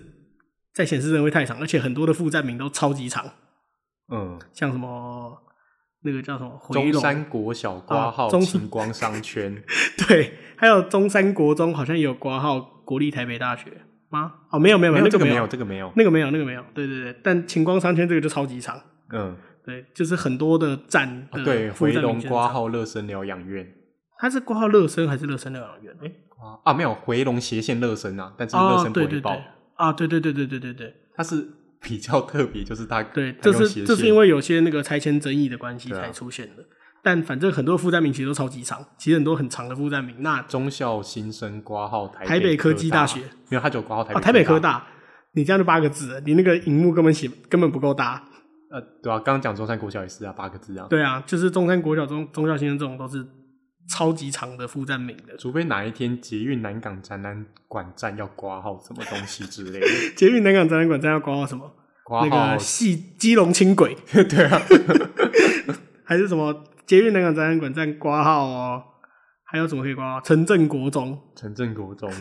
[0.76, 3.26] 在显示人会太长，而且很多的副站名都超级长。
[4.12, 5.42] 嗯，像什么
[6.04, 9.64] 那个叫什么中山国小挂号晴光商圈，
[10.08, 13.72] 对，还有中山国中好像也有挂号国立台北大学
[14.10, 14.34] 吗？
[14.52, 18.78] 哦，没有没有没有，那个没有这个没有，那个没有那个没有，对对对，但晴光商圈这个就超级长。
[19.14, 21.44] 嗯，对，就是很多的站的。
[21.46, 23.66] 对，回龙挂号乐生疗养院，
[24.20, 25.96] 它是挂号乐生还是乐生疗养院？
[26.04, 26.12] 哎，
[26.66, 29.38] 啊没有回龙斜线乐生啊，但是乐生不会报。
[29.76, 31.48] 啊，对对对对对对对，它是
[31.82, 36.64] 比较特别，就是它对，这是这是因为有些那个拆迁争议的关系才出现的。
[36.64, 36.66] 啊、
[37.04, 40.16] 但反正很多负站名其实都超级长，其实很多很长的负站名。
[40.20, 44.86] 那中校新生挂号台台北科技大学，没有，他就挂号台北、哦、台北科大。
[45.34, 48.24] 你这样就八个字，你那个荧幕根本写根本不够大。
[48.72, 50.88] 呃，对啊，刚刚讲中山国小也是啊，八个字啊。
[50.90, 53.26] 对啊，就是中山国小、中中校新生这种都是
[53.88, 55.36] 超级长的副站名的。
[55.38, 59.88] 除非哪一天捷运南港展览馆站要挂号什么东西之类的。
[60.16, 61.72] 捷运南港展览馆站要挂号什么？
[62.04, 63.96] 挂号那个系基隆轻轨。
[64.12, 64.62] 对啊。
[66.04, 68.84] 还是什么捷运南港展览馆站挂号哦？
[69.46, 70.22] 还有什么可以挂号？
[70.22, 71.20] 城镇国中。
[71.36, 72.12] 城镇国中。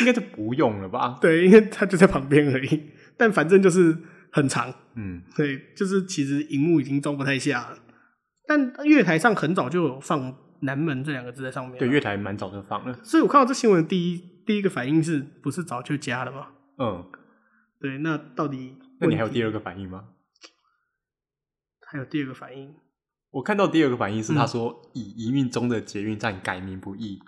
[0.00, 1.18] 应该就不用了吧？
[1.20, 2.90] 对，因为它就在旁边而已。
[3.16, 3.96] 但反正就是。
[4.34, 7.78] 很长，嗯，对，就是其实荧幕已经装不太下了，
[8.48, 11.78] 但月台上很早就有放“南门”这两个字在上面。
[11.78, 16.48] 对，月台蛮早就放了，所以我看到这新闻第一第一个反应是不是早就加了吗？
[16.78, 17.10] 嗯，
[17.80, 18.76] 对，那到底？
[19.00, 20.08] 那你还有第二个反应吗？
[21.86, 22.74] 还有第二个反应？
[23.30, 27.20] 我看到第二个反应是他说，以营运中的捷运站改名不易。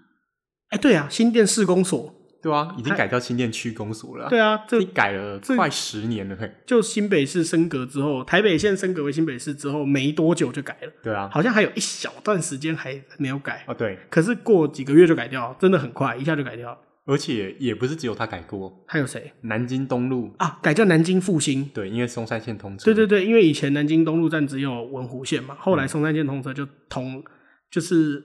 [0.70, 2.15] 哎、对啊，新店市公所。
[2.42, 4.28] 对啊，已经改叫新店区公所了。
[4.28, 6.36] 对啊，这改了快十年了。
[6.64, 10.92] 就新北市升格之后，台北县升格为新北市之后，没多久就改了。
[11.02, 13.64] 对啊，好像还有一小段时间还没有改。
[13.66, 13.98] 哦，对。
[14.08, 16.78] 可是过几个月就改掉，真的很快，一下就改掉。
[17.06, 19.32] 而且也不是只有他改过，还有谁？
[19.42, 21.64] 南京东路啊，改叫南京复兴。
[21.72, 22.84] 对，因为松山线通车。
[22.84, 27.22] 对对对，因为以前南京东路站只有文湖线嘛，后来松山线通车就通，
[27.70, 28.24] 就是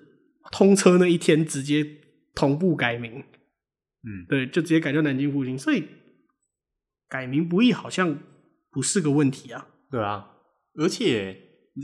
[0.52, 1.86] 通车那一天直接
[2.34, 3.24] 同步改名。
[4.04, 5.86] 嗯，对，就直接改叫南京复兴，所以
[7.08, 8.18] 改名不易，好像
[8.72, 9.68] 不是个问题啊。
[9.90, 10.32] 对啊，
[10.80, 11.38] 而且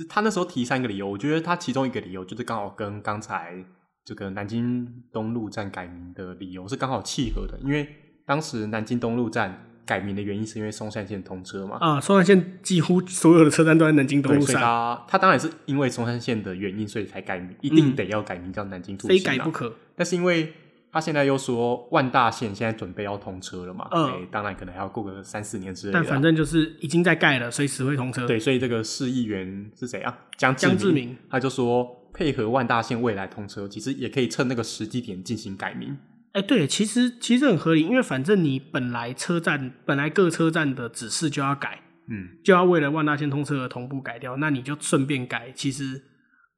[0.09, 3.63] 他那时候提三个理由，我觉得他其中一个理由就是刚好跟刚才
[4.03, 7.87] 这个南京东路站改名的理由是刚好契合的，因为
[8.25, 11.77] 当时南京东路站改名的原因是因为松山线通车嘛。
[11.79, 14.61] 啊，松山线几乎所有的车站都在南京东路上。
[14.61, 19.75] 他他当然是因为松山线的原因，所以才改名，一定得要改名叫南京复兴，啊，非改不可。
[19.95, 20.53] 但是因为
[20.91, 23.87] 他现在又说万大线现在准备要通车了嘛？
[23.91, 25.99] 嗯、欸，当然可能还要过个三四年之类的。
[25.99, 28.25] 但反正就是已经在盖了，随时会通车。
[28.25, 30.17] 对，所以这个市议员是谁啊？
[30.37, 35.97] 江江志明，他就说配合万大线未来通车，其实也可以趁那个时机点进行改名。
[36.31, 46.03] 哎、欸，对，其实其实很合理，因为反正你本来车站本来各车站的指示就要改，嗯，就要为了万大线通车而同步改掉，那你就顺便改，其实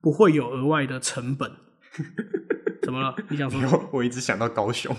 [0.02, 1.52] 不会有额外的成本。
[2.82, 3.16] 怎么了？
[3.30, 3.90] 你想说？
[3.92, 4.96] 我一直想到高雄。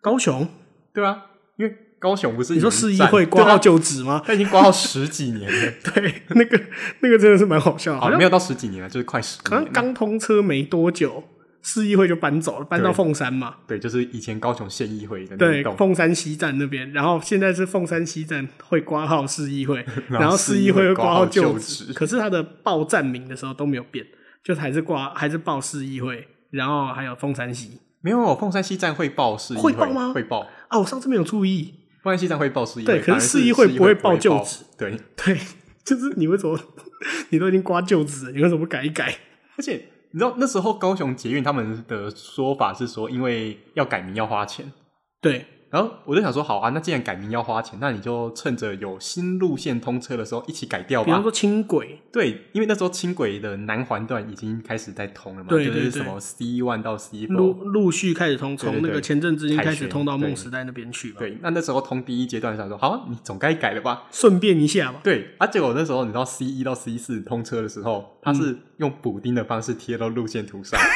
[0.00, 0.48] 高雄？
[0.94, 4.22] 对啊，因为高雄不是你说市议会挂号就职吗？
[4.24, 5.72] 他已经挂号十几年了。
[5.94, 6.60] 对，那个
[7.00, 8.00] 那个真的是蛮好笑的。
[8.00, 9.50] 好像没有到十几年了，就是快十年。
[9.50, 11.24] 好像刚通车没多久，
[11.62, 13.56] 市议会就搬走了，搬到凤山嘛。
[13.66, 21.92] 对，就是以前高雄县议会对凤山西站那边，然后现在是凤山西站会挂号市议会， 然后市议会会挂号就职。
[21.92, 24.06] 可是他的报站名的时候都没有变，
[24.44, 26.28] 就还是挂还是报市议会。
[26.50, 30.12] 然后还有凤山西，没有凤山西站会报市议会，会报吗？
[30.12, 30.78] 会报啊！
[30.78, 35.38] 我上次没有注意，凤山西站会报市议会，对，可是市议会不会报旧址，对对，
[35.84, 36.58] 就是你为什么
[37.30, 39.14] 你都已经刮旧址，你为什么不改一改？
[39.56, 39.74] 而且
[40.10, 44.72] 你知道那时候高雄捷运他们的说法是说，因为要改名要花钱，
[45.20, 45.46] 对。
[45.68, 51.06] 然后我就想说，好啊，那既然改名要花钱，那你就趁着有新路线通车的时候一起改掉吧。
[51.06, 61.16] 比方说轻轨，对，因为那时候轻轨的南环段已经开始在通了嘛，对对对，就是什么 C one 到 C four 陆陆续开始通，从那个前阵子已经开始通到梦时代那边去嘛。
[61.18, 65.00] 对，那那时候通第一阶段的时候说，好啊，你总该改了吧，顺便一下嘛。
[65.02, 70.80] 对，啊，结果那时候你知道 C 一到 C 四通车的时候，它是用补丁的方式贴到路线图上。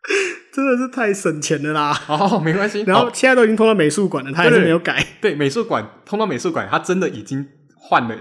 [0.52, 1.94] 真的是太省钱了啦！
[2.08, 2.80] 哦，没关系。
[2.88, 5.06] 然后现在都已经通到美术馆了，他还是没有改。
[5.20, 8.16] 对，美术馆通到美术馆，他真的已经换了，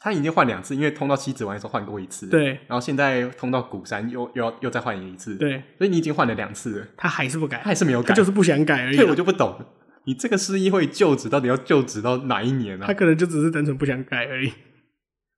[0.00, 2.26] 他已经换两次，因为通到西子湾的时候换过一次。
[2.26, 2.48] 对。
[2.66, 5.34] 然后现在通到鼓山又又要又再换一次。
[5.36, 5.62] 对。
[5.78, 8.96] 所以你已经换了两次了，他还是不改，他还是没有改，他就是不想改而已。
[8.96, 9.58] 对，我就不懂，
[10.04, 12.86] 你这个市议会就职到底要就职到哪一年啊？
[12.86, 14.52] 他可能就只是单纯不想改而已。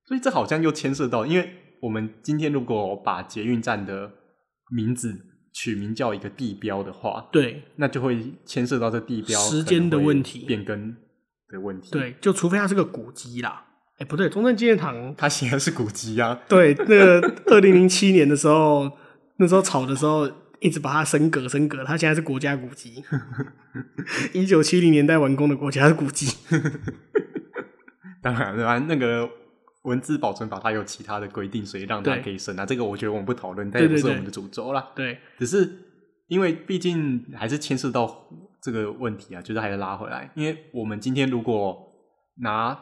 [0.06, 1.48] 所以这好像又牵涉到，因为
[1.82, 4.10] 我们今天如果把捷运站的
[4.74, 5.30] 名字。
[5.54, 10.96] 取名叫一个地标的话，对，那就会牵涉到这地标时间的问题、变更
[11.48, 11.92] 的问题。
[11.92, 13.64] 对，就除非它是个古迹啦。
[13.92, 16.40] 哎、欸，不对，中正纪念堂它显然是古迹啊。
[16.48, 18.90] 对，那个二零零七年的时候，
[19.38, 20.28] 那时候炒的时候，
[20.58, 23.04] 一直把它升格升格，它现在是国家古迹。
[24.34, 26.36] 一九七零年代完工的国家古迹。
[28.20, 28.78] 当然，对吧？
[28.80, 29.30] 那个。
[29.84, 32.66] 文字保存法它有其他的规定，所以让它可以升啊。
[32.66, 34.90] 这个我觉得我们不讨论，但也不是我们的主轴啦。
[34.94, 35.70] 对，只是
[36.28, 38.28] 因为毕竟还是牵涉到
[38.62, 40.30] 这个问题啊，就是还是拉回来。
[40.34, 41.78] 因为我们今天如果
[42.42, 42.80] 拿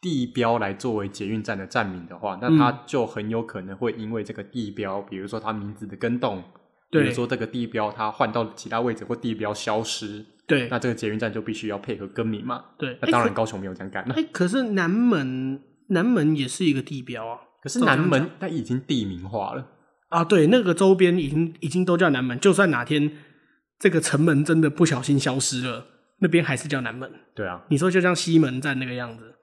[0.00, 6.42] 地标来作为捷运站的站名的话，那它就很有可能会因为这个地标，比如说它名字的更动，
[6.90, 12.64] 对，比如说这个地标它换到其他位置或地标消失，对，那这个捷运站就必须要配合更名嘛。
[12.76, 14.14] 对，那当然高雄没有这样干了。
[14.16, 15.62] 哎，可是南门
[15.92, 19.66] 南门也是一个地标啊，可是南门它已经地名化了
[20.08, 23.10] 啊，对，那个周边已经已经都叫南门，就算哪天
[23.78, 25.86] 这个城门真的不小心消失了，
[26.18, 27.10] 那边还是叫南门。
[27.34, 29.34] 对啊，你说就像西门站那个样子。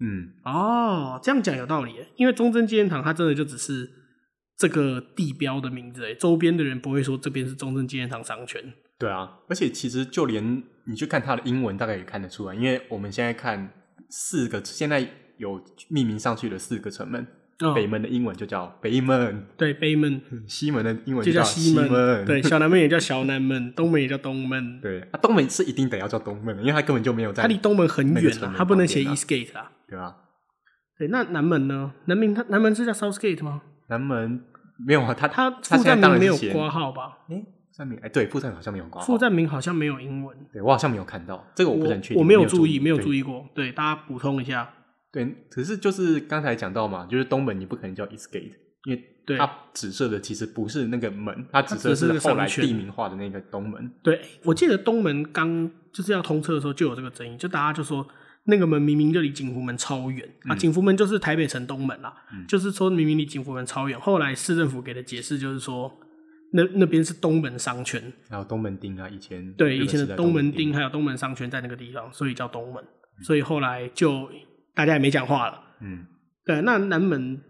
[0.00, 1.92] 嗯，哦，这样讲有道理。
[2.16, 3.90] 因为中正纪念堂它真的就只是
[4.56, 8.62] 这个地标的名字，哎，周边的人不会说这边是中正纪念堂商圈。
[8.98, 13.72] 对啊，而且其实就连你去看它的英文，大概也看得出来，因为我们现在看
[14.10, 17.26] 四个，现在有命名上去的四个城门，
[17.60, 29.72] 哦、北门的英文就叫北门，对，北门；西门的英文就叫西门，对，小南门也叫小南门，东门也叫东门，对，啊，东门是一定得要叫东门，因为它根本就没有在，它离东门很远啊，它不能写 East Gate 啊。
[29.88, 30.14] 对啊，
[30.98, 31.92] 对，那南门呢？
[32.04, 33.62] 南门它南门是叫 Southgate 吗？
[33.88, 34.44] 南门
[34.86, 37.18] 没有啊，它它副站名没有括号吧？
[37.30, 39.06] 哎，站名哎，对，副站好像没有括号。
[39.06, 40.36] 副站名好像没有英文。
[40.52, 42.18] 对，我好像没有看到这个，我不能确定。
[42.20, 43.46] 我没有注意，没有注意过。
[43.54, 44.68] 对，大家补充一下。
[45.12, 48.52] 对，可是就是刚才讲到嘛，就是东门你不可能叫 Eastgate，
[48.84, 53.90] 因为它紫色的其实不是那个门，它指涉是后来地名化的那个东门。
[54.02, 58.06] 对，我记得东门刚就是要通车的时候就有这个争议，就大家就说。
[58.50, 60.56] 那个门明明就离景福门超远、嗯、啊！
[60.56, 64.00] 景福门就是台北城东门啦，嗯、就是说明明离景福门超远。
[64.00, 65.92] 后来市政府给的解释就是说，
[66.54, 72.82] 那那边是东门商圈，还有东门町啊，以前对以前的东门町还有东门商圈在那个地方，所以叫东门。
[72.82, 74.30] 嗯、所以后来就
[74.78, 75.60] 大家也没讲话了。
[75.80, 76.06] 嗯，
[76.44, 76.60] 对。
[76.62, 77.42] 那南门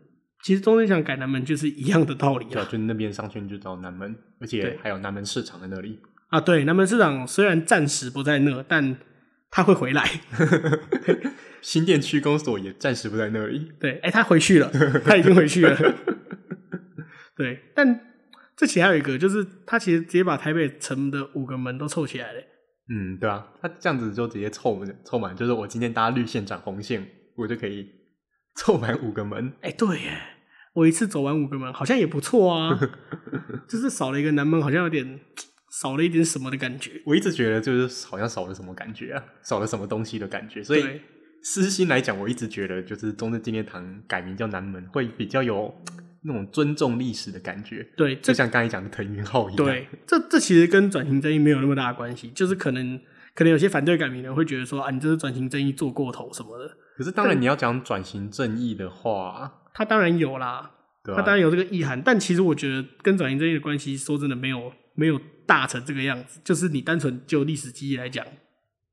[0.43, 6.01] 其实中正想改南门就是一样的道理啊，就那边商圈就到南门，而且还有南门市场在那里
[6.31, 6.41] 啊。
[6.41, 8.97] 对，南门市场虽然暂时不在那，但
[9.51, 10.09] 他会回来，
[11.61, 13.71] 新店区公所也暂时不在那里。
[13.79, 14.71] 对，哎、欸，他回去了，
[15.05, 15.77] 他已经回去了。
[17.37, 18.01] 对，但
[18.57, 22.41] 这其实还有一个，就是他其实直接把台北城的五个门都凑起来了。
[22.91, 27.07] 嗯，对啊，他这样子就直接凑凑满，就是我今天搭绿线转红线，
[27.39, 27.89] 我就可以
[28.57, 29.55] 凑满五个门。
[29.63, 30.21] 哎、欸，对耶，
[30.75, 32.79] 我一次走完五个门，好像也不错啊。
[33.67, 35.21] 就是少了一个南门，好像有点。
[35.71, 40.65] 少了一点什么的感觉，我一直觉得就是好像少了什么感觉啊，少了什么东西的感觉。
[40.65, 40.83] 所以
[41.43, 45.73] 私心来讲，我一直觉得就是中正纪念堂改名叫南门，会比较有
[46.23, 47.87] 那种尊重历史的感觉。
[47.99, 49.67] 对，就像刚才讲的腾云号一样。
[49.67, 52.99] 对，这这其实跟转型正义没有那么大的关系，就是可能
[53.39, 56.69] 可能有些反对改名的人会觉得说啊，你这是转型正义做过头什么的。
[56.97, 60.73] 可是当然你要讲转型正义的话，他当然有啦，
[61.05, 65.21] 他当然有这个意涵，但其实我觉得跟转型正义的关系，说真的没有没有。
[65.47, 68.23] 大成这个样子，就是你单纯就历史记忆来讲，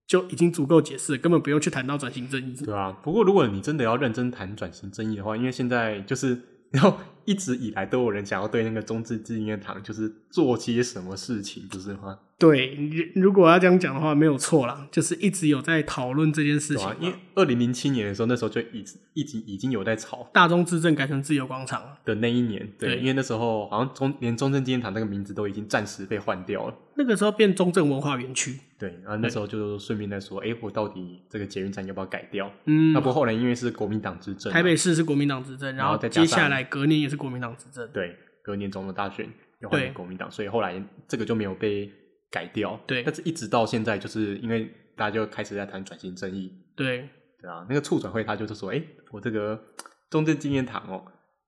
[0.08, 2.56] 就已经足够解释了，根本不用去谈到转型正义。
[2.64, 6.40] 对啊，不过如果你真的要认真谈转型正义的话，因为现在就是
[6.72, 6.98] 要。
[7.26, 12.20] 一直以来都有人想要对那个中正纪念堂就是做些什么事情，不是吗？
[12.38, 12.78] 对，
[13.16, 16.86] 如果要这样讲的话，没有错啦，就是一直有在讨论这件事情。
[17.00, 22.70] 因为二零零七年的时候，那时候就已一直已经有在吵大中至正改成自由广场的那一年。
[22.78, 26.76] 对，对因为那时候好像中连中正纪念堂那个名字都已经暂时被换掉了。
[26.98, 28.60] 那个时候变中正文化园区。
[28.78, 32.52] 对，然后那时候就顺便在说，哎、欸，我到底这个捷运站要不要改掉？
[32.66, 37.88] 嗯，那不过后来因为是国民党执政，台北市是国民党执政，然后接下来隔年也是国民党执政。
[37.92, 39.28] 对，隔年总统大选
[39.60, 41.92] 又换国民党，所以后来这个就没有被
[42.30, 42.80] 改掉。
[42.86, 46.52] 对，但是一直到现在，就是因为大家就开始在谈转型正义。
[46.76, 47.10] 对，
[47.42, 49.60] 对啊，那个促转会他就是说，哎，我这个
[50.10, 51.04] 中正纪念堂哦，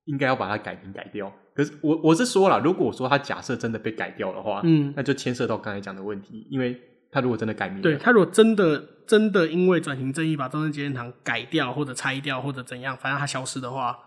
[0.06, 1.32] 应该要把它改名改掉。
[1.54, 6.80] 可是我我是说了，如果说他假设真的被改掉的话，嗯，那就牵涉到刚才讲的问题，因为
[7.12, 13.98] 他如果真的改名，对，他如果真的真的因为转型正义把中正纪念堂改掉或者拆掉或者怎样，反正它消失的话。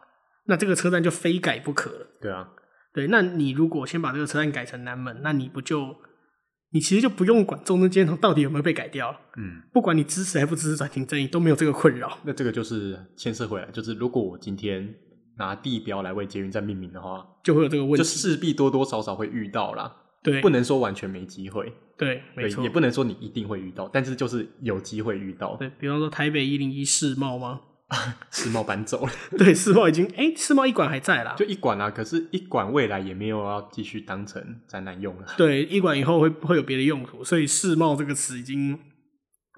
[0.51, 2.07] 那这个车站就非改不可了。
[2.20, 2.51] 对啊，
[2.92, 5.94] 对，那你如果先把这个车站改成南门，那你不就，
[6.72, 9.20] 你其实就不用管中正街头到底有没有被改掉了。
[9.36, 12.18] 嗯，不管你支持还不支持转型正义，都没有这个困扰。
[12.24, 14.92] 那这个就是牵涉回来，就是如果我今天
[15.38, 19.96] 拿地标来为捷运站命名的话，就会有这个问题，就势必多多少少会遇到啦。
[20.22, 21.72] 对，不能说完全没机会。
[21.96, 25.57] 对，没错，也不能说你一定会遇到，但是就是有机会遇到。
[25.57, 27.61] 对，比方说台北一零一世贸吗？
[28.30, 35.26] 世贸搬走了， 对，世贸已经哎，世贸一馆还在啦，就一馆啊，可是一馆未来也没有要继续当成展览用了。
[35.36, 38.78] 对，一馆以后会会有别的用途，所以世贸这个词已经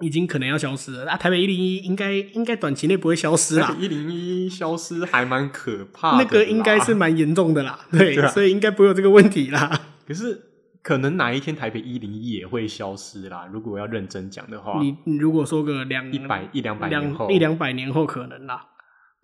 [0.01, 1.11] 已经可能要消失了。
[1.11, 9.81] 啊，台北一零一应该应该短期内不会消失啦，一零一消失还蛮可怕的，那个应该是蛮严重的啦， 对，所以应该不会有这个问题啦。
[10.07, 10.52] 可是
[10.83, 13.49] 可能哪一天台北一零一也会消失啦。
[13.51, 18.67] 如果要认真讲的话，你你如果说个两一百一两百年后，一两百年后可能啦，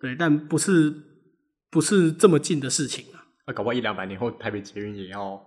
[0.00, 0.92] 对，但不是
[1.70, 3.20] 不是这么近的事情啊。
[3.44, 5.38] 啊，搞不好一两百年后台北捷运也要，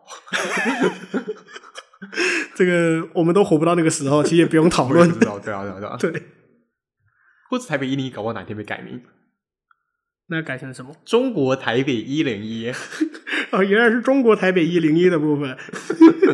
[2.55, 5.11] 这个我们都活不到那个时候，其实也不用讨论。
[5.11, 5.97] 知道，对啊，对啊，对啊。
[5.97, 6.11] 对，
[7.49, 9.01] 或者台北一零一搞不好哪天被改名，
[10.27, 10.91] 那改成什么？
[11.05, 12.71] 中国台北一零一。
[13.51, 15.55] 哦，原来是中国台北一零一的部分，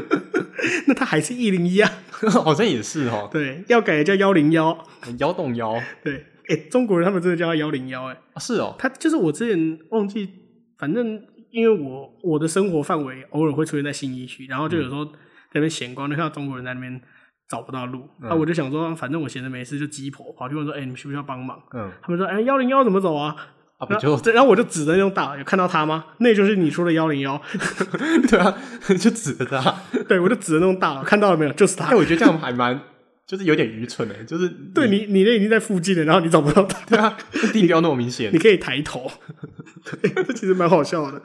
[0.87, 1.91] 那它还是一零一啊？
[2.31, 3.27] 好像也是哦。
[3.31, 4.85] 对，要改叫幺零幺，
[5.17, 5.73] 幺洞幺。
[6.01, 8.75] 对，哎、欸，中国人他们真的叫幺零幺，哎，是哦。
[8.79, 10.29] 他就是我之前忘记，
[10.77, 11.21] 反正
[11.51, 15.11] 因为我我的生活范围偶尔会出现在新一区，然后就有时候在
[15.55, 17.01] 那边闲逛，就看到中国人在那边
[17.49, 21.61] 找不到路，那、嗯、我就想说，反正我闲着没事就鸡婆跑去问说，哎、欸，你们需不需要帮忙？
[21.73, 23.35] 嗯，他们说，哎、欸，幺零幺怎么走啊？
[23.79, 26.03] 啊，不就然后我就指着那种大，有看到他吗？
[26.17, 27.41] 那就是你说的幺零幺，
[28.29, 28.53] 对啊，
[28.99, 29.73] 就指着他，
[30.07, 31.53] 对，我就指着那种大，看到了没有？
[31.53, 31.85] 就是他。
[31.85, 32.77] 哎，我觉得这样还蛮，
[33.25, 37.17] 就是有点愚蠢的，就是你对你，你那已经在附近了，然后你找不到他，对啊，
[37.53, 39.09] 地标那么明显，你可以抬头，
[40.01, 41.21] 对，这其实蛮好笑的。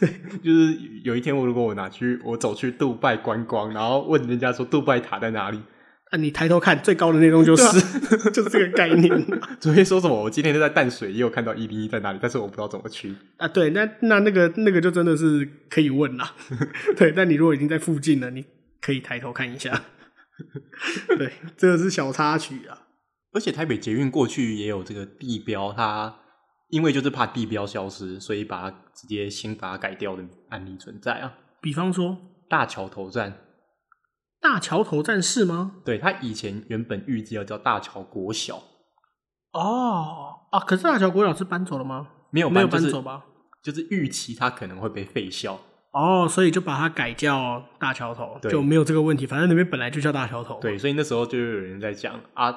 [0.00, 0.08] 对，
[0.42, 5.60] 就是有一天我如果我拿去，我走去杜拜观光，然后问人家说杜拜塔在哪里？
[6.10, 6.18] 啊！
[6.18, 9.26] 你抬头看最高的那栋就是，啊、 就是这个概念。
[9.60, 10.22] 昨天说什么？
[10.22, 13.14] 我今天就在淡水也有看到一零一在哪里，但是我不知道怎么去。
[13.36, 16.34] 啊，对，那那那个那个就真的是可以问啦。
[16.98, 18.44] 对，但你如果已经在附近了，你
[18.80, 19.84] 可以抬头看一下。
[21.16, 22.76] 对，这个是小插曲啊。
[23.32, 26.12] 而且台北捷运过去也有这个地标，它
[26.70, 31.34] 因为就是怕地标消失，所以把它直接先把它改掉的案例存在啊。
[31.60, 33.32] 比方说大桥头站。
[34.40, 35.76] 大桥头战士吗？
[35.84, 38.62] 对，他以前原本预计要叫大桥国小。
[39.52, 42.08] 哦啊，可是大桥国小是搬走了吗？
[42.30, 43.24] 没有，没有搬走吧？
[43.62, 45.60] 就是预期他可能会被废校。
[45.92, 49.26] 哦，所以就把它改叫大桥头，就没有这个问题。
[49.26, 50.56] 反正那边本来就叫大桥头。
[50.60, 52.48] 对，所以那时候就有人在讲啊，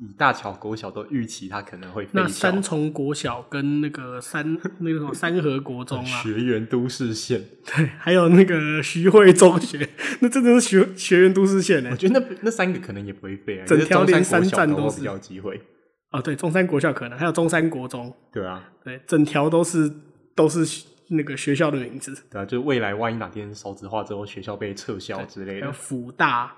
[0.00, 2.08] 以大桥国小都预期它可能会。
[2.10, 11.90] 那三重国小跟那个三那个什么 三和国中啊，学园都市线，对，还有那个徐汇中学，那真的是学学园都市线呢。
[11.92, 15.60] 我觉得那那三个可能也不会废啊，整条连三站都是比较机会。
[16.10, 19.88] 哦，对，中山国小可能还有中山国中，对啊，对，整条都是
[20.34, 20.90] 都是。
[21.10, 25.72] 那个学校的名字，对啊，就是未来万一哪天少子化之后，学校被撤销之类的。
[25.72, 26.54] 福大，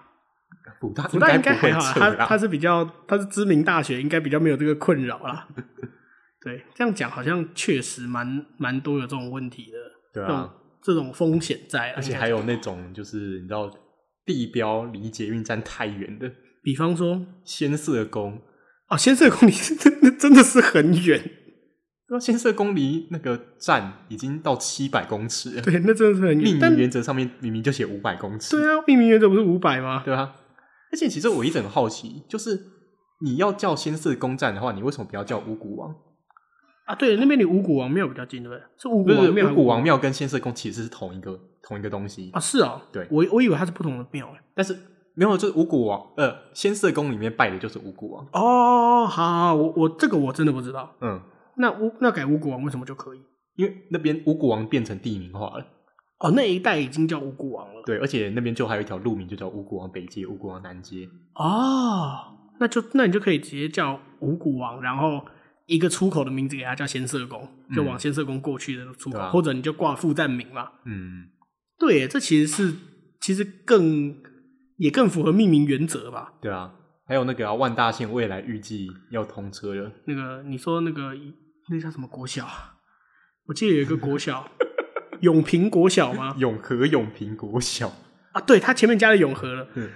[0.81, 5.49] 福大，辅大应该还好，它它是比较，它是知名大学，应该比较没有这个困扰啦。
[6.41, 13.71] 对，这样讲好像确实蛮蛮多有这种问题的，对啊，这种风险在，而且还有那种就是你知道
[14.27, 16.31] 地标离捷运站太远的，
[16.63, 18.43] 比方说仙社宫
[18.89, 21.31] 哦，仙社宫离真 的真的是很远。
[22.15, 26.39] 那先啬宫离那个站已经到七百公尺了，对，那真的是很远。
[26.39, 30.01] 命名原则上面明明就写五百公尺，对啊，命名原则不是五百吗？
[30.05, 30.33] 对啊。
[30.93, 32.57] 而且其实我一直很好奇，就是
[33.23, 35.93] 你要叫先啬宫站的话，你为什么不要叫五谷王
[36.87, 36.95] 啊？
[36.95, 38.65] 对，那边离五谷王庙比较近，对不对？
[38.79, 42.39] 是五谷王庙，五谷王庙跟先啬宫其实是同一个同一个东西啊。
[42.39, 44.79] 是啊，对，我我以为它是不同的庙，但是
[45.17, 48.25] 没有，就是五谷王呃，仙社宫里面拜的就是五谷王。
[48.33, 51.21] 哦，好，好，我我这个我真的不知道，嗯。
[51.57, 53.21] 那五那改五谷王为什么就可以？
[53.57, 55.65] 因为那边五谷王变成地名化了。
[56.19, 57.83] 哦，那一带已经叫五谷王了。
[57.87, 61.09] 对，而且那边就还有一条路名，就叫五谷王北街、五谷王南街。
[61.35, 62.19] 哦，
[62.59, 65.25] 那就那你就可以直接叫五谷王，然后
[65.67, 70.71] 一个出口的名字给它叫先社宫，就往先社宫过去的出口，嗯啊、或者你就挂副站名嘛。
[70.87, 71.29] 嗯，
[71.79, 72.75] 对，这其实是
[73.21, 74.17] 其实更
[74.79, 76.33] 也更符合命名原则吧？
[76.41, 76.75] 对啊，
[77.07, 79.93] 还有那个、啊、万大线未来预计要通车了。
[80.07, 81.13] 那个你说那个。
[81.71, 82.47] 那叫什么国小？
[83.47, 84.51] 我记得有一个国小，
[85.21, 86.35] 永平国小吗？
[86.39, 87.93] 永和永平国小
[88.33, 89.91] 啊，对，它前面加了永和了，嗯、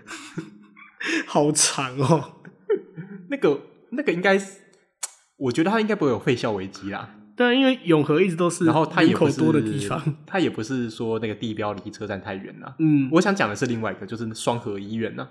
[1.27, 2.41] 好长哦。
[3.31, 3.61] 那个
[3.91, 4.61] 那个应该是，
[5.37, 7.15] 我觉得它应该不会有废校危机啦。
[7.37, 12.77] 对，因为永和一直都是，然后它也口多的地方，它也不是说那个地标离车站太远了。
[12.79, 15.29] 嗯，我想讲的是另外一个，就是双河医院呢。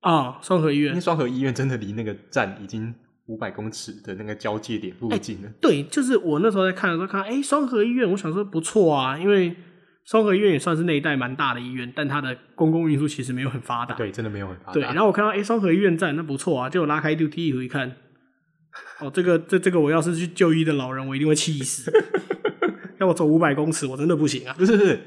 [0.00, 2.94] 啊，双和医院，因为双和医院真的离那个站已经。
[3.30, 5.54] 五百公尺的那个交界点附近呢、欸？
[5.60, 9.54] 对，就是我那时候在看的时候看，哎、欸，双河医院，我想说不错啊，因为
[10.04, 13.94] 双河医院也算是那一带蛮大的医院，但它的公共运输其实没有很发达。
[13.94, 14.72] 对，真的没有很发达。
[14.72, 17.96] 对，然后我看到哎，双、欸、和医院站那不错啊，结果拉开 T 图一看，
[18.98, 21.92] 哦，这个这这个我要是去就医的老人，我一定会气死。
[22.98, 24.54] 要我走五百公尺，我真的不行啊！
[24.58, 25.00] 不是不是，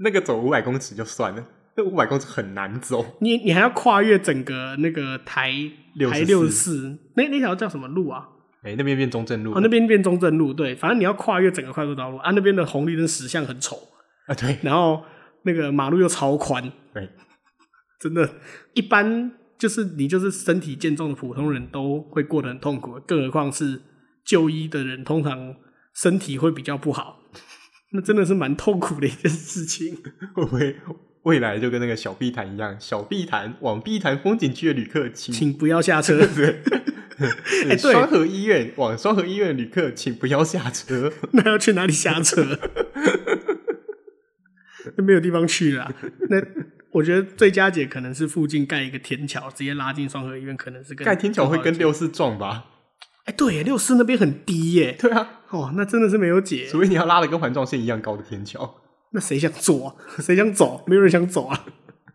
[0.00, 1.46] 那个走五百公尺就算了。
[1.76, 5.52] 那五百公尺很难走，你你还要跨越整个那个台
[5.98, 8.28] 台六十四，那那条叫什么路啊？
[8.62, 12.32] 哎、欸，那边变中正路，哦，那边变中正路，对，反正你要跨越整个快速道路啊。
[12.32, 13.76] 那边的红绿灯驶向很丑
[14.26, 14.58] 啊，对。
[14.62, 15.04] 然后
[15.42, 17.08] 那个马路又超宽，对，
[18.00, 18.28] 真的，
[18.74, 23.80] 一般就是你就是身体健壮的普通人都会过得很痛苦，更何况是
[24.24, 25.54] 就医的人，通常
[25.94, 27.20] 身体会比较不好，
[27.92, 29.96] 那真的是蛮痛苦的一件事情。
[30.34, 30.76] 会不会
[31.26, 32.76] 未来就跟那个小碧潭一样？
[32.78, 36.18] 小碧潭往碧潭风景区的旅客请，请不要下车。
[37.68, 41.12] 哎，对，双和医院往双河医院的旅客，请不要下车。
[41.32, 42.58] 那要去哪里下车？
[44.96, 45.92] 那没有地方去了。
[46.28, 46.36] 那
[46.92, 52.66] 我觉得最佳解可能是附近盖一个天桥，直接拉进双河医院，可能是盖天桥会跟六四撞吧？
[53.24, 54.94] 哎，对，六四那边很低耶。
[54.96, 56.66] 对啊，哦，那真的是没有解。
[56.70, 58.76] 除非你要拉的跟环状线一样高的天桥，
[59.12, 59.94] 那谁想坐啊？
[60.20, 60.84] 谁想走？
[60.86, 61.64] 没有人想走啊。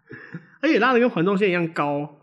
[0.61, 2.19] 而且拉的跟环状线一样高，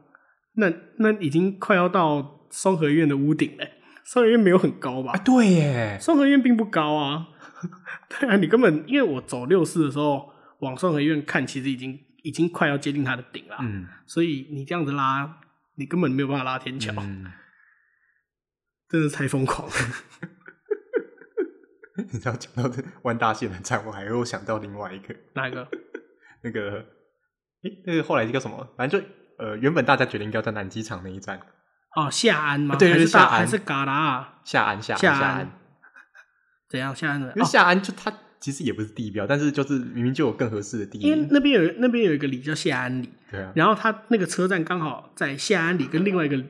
[0.54, 3.66] 那那已经快要到双和医院的屋顶了。
[4.04, 5.12] 双和医院没有很高吧？
[5.12, 7.28] 啊，对耶，双和医院并不高啊。
[8.08, 10.32] 对啊，你根本因为我走六四的时候。
[10.60, 13.58] 往双和医院看，其实已经已经快要接近它的顶了。
[13.60, 15.38] 嗯，所以你这样子拉，
[15.76, 16.92] 你根本没有办法拉天桥。
[16.98, 17.30] 嗯，
[18.88, 19.74] 真的太疯狂了。
[22.12, 25.14] 你知道讲到这万大线的站，我还又想到另外一个。
[25.34, 25.66] 哪一个？
[26.42, 26.84] 那个，
[27.62, 28.68] 诶、欸，那个后来叫什么？
[28.76, 29.06] 反正就
[29.38, 31.40] 呃，原本大家觉得应该在南机场那一站。
[31.96, 32.76] 哦，下安吗？
[32.76, 34.40] 对，还是下安，还是嘎啦？
[34.44, 35.20] 下安，下安，下安。
[35.20, 35.50] 下安
[36.68, 36.94] 怎样？
[36.94, 37.28] 下安的？
[37.34, 38.12] 因为下安就它。
[38.40, 41.00] 其实也不是地标，但是就是明明就有更合适的地。
[41.00, 43.52] 因为那边有那边有一个里叫下安里，对啊。
[43.56, 46.46] 然后它那个车站刚好在下安里跟另外一个，嗯、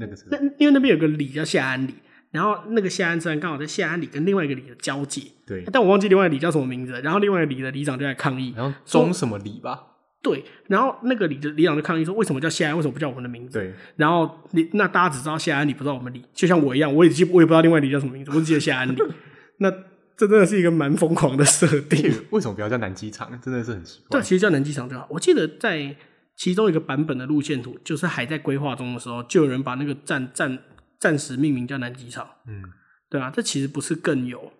[0.00, 1.96] 那个车那因为那边有个里叫下安里，
[2.36, 5.22] 然后那个下安车站刚好在下安里跟另外一个里的交界。
[5.46, 5.64] 对。
[5.72, 7.00] 但我忘记另外一个里叫什么名字了。
[7.00, 9.80] 然后另外一个里的里长就在抗议，然后中什么里吧？
[10.22, 10.44] 对。
[10.68, 12.76] 然后那个里的里长就抗议说：“为什么叫下安？
[12.76, 13.72] 为什么不叫我们的名字？”对。
[13.96, 18.94] 然后你那大家只知道下安里，不知道我们里，就像我一样，我也记我也不知道另外一个里叫什么名字，我只记得下安里。
[19.58, 19.72] 那。
[20.18, 22.10] 这真的是一个蛮疯狂的设定。
[22.30, 23.38] 为什么不要叫南机场？
[23.38, 24.18] 真的是很奇怪。
[24.18, 25.06] 对，其实叫南机场就好。
[25.10, 25.94] 我记得在
[26.34, 30.58] 其中一个版本的路线图，就是还在规划中的时候，就有人把那个站站
[30.98, 32.26] 暂时命名叫南极场。
[32.46, 32.62] 嗯，
[33.08, 34.52] 对啊，这其实不是更有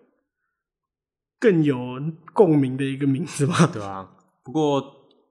[1.39, 2.01] 更有
[2.33, 3.55] 共鸣的一个名字吗？
[3.71, 4.09] 对啊。
[4.43, 4.81] 不过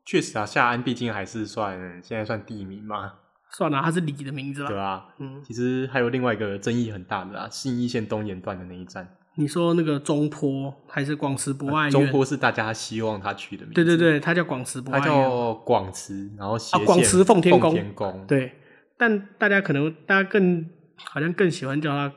[0.05, 3.15] 确实啊，夏安毕竟还是算现在算地名嘛。
[3.51, 4.69] 算了，它是李的名字了。
[4.69, 5.09] 对啊。
[5.19, 5.43] 嗯。
[5.45, 9.17] 其实还有另外一个争议很大的啊，信义线东延段的那一站。
[9.39, 11.91] 你说那个中坡还是广慈博爱院？
[11.91, 13.75] 中坡是大家希望他取的名字。
[13.75, 15.07] 对对对，他叫广慈博爱院。
[15.09, 17.23] 他叫广慈，然后啊广慈。
[17.23, 17.59] 奉天
[17.95, 18.27] 宫。
[18.27, 18.53] 对，
[18.97, 20.67] 但大家可能大家更
[21.05, 22.15] 好像更喜欢叫它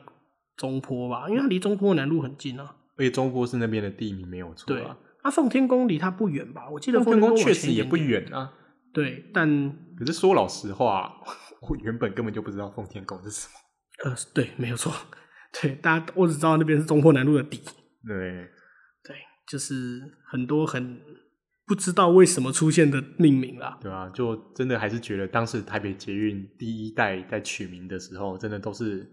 [0.56, 2.76] 中坡吧，因为它离中坡南路很近啊。
[2.96, 4.78] 而且中坡是那边的地名没有错啊。
[4.78, 4.86] 对，
[5.24, 6.68] 那奉天宫离它不远吧？
[6.70, 8.52] 我记得奉天宫确实也不远啊。
[8.92, 11.14] 对，但可是说老实话，
[11.62, 14.10] 我原本根本就不知道奉天宫是什么。
[14.10, 14.92] 呃，对，没有错。
[15.60, 17.60] 对，大家我只知道那边是中坡南路的底。
[18.06, 18.48] 对，
[19.04, 19.16] 对，
[19.46, 21.00] 就是很多很
[21.70, 23.78] 不知道为什么出现的命名啦。
[23.80, 29.08] 对啊，就真的还是觉得当时台北捷运第一代在取名的时候，真的都是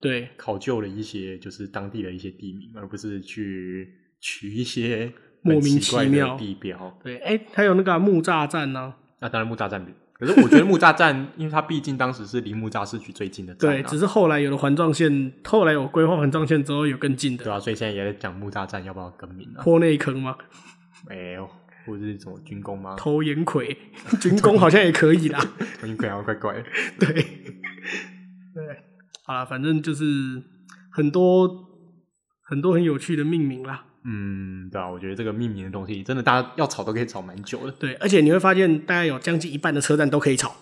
[0.00, 5.12] 对考究了一些就是当地的一些地名，而不是去取一些
[5.42, 6.98] 莫名其妙的地标。
[7.04, 8.94] 对，哎、欸，还有那个木栅站呢？
[9.20, 9.86] 那当然木栅站。
[10.14, 19.60] 可是我觉得木栅站，因为它毕竟当时是离木栅市区最近的站，啊，对，只是后来有了环状线，后来有规划环状线之后有更近的，对啊，所以现在也在讲木栅站要不要更名啊？
[19.62, 20.38] 坡内坑吗？
[21.06, 21.46] 没有，
[21.86, 22.96] 或者是什么军工吗？
[22.98, 23.76] 投盐葵，
[24.20, 25.40] 军工好像也可以啦。
[25.80, 26.64] 投盐葵好像怪怪的。
[26.98, 28.82] 对，对，
[29.24, 30.04] 好了，反正就是
[30.90, 31.48] 很多
[32.42, 33.84] 很多很有趣的命名啦。
[34.04, 37.72] 嗯，对啊，我觉得这个命名的东西，真的大家要吵都可以吵蛮久的。
[37.72, 40.54] 对，而且你会发现，大概有将近一半的车站都可以吵。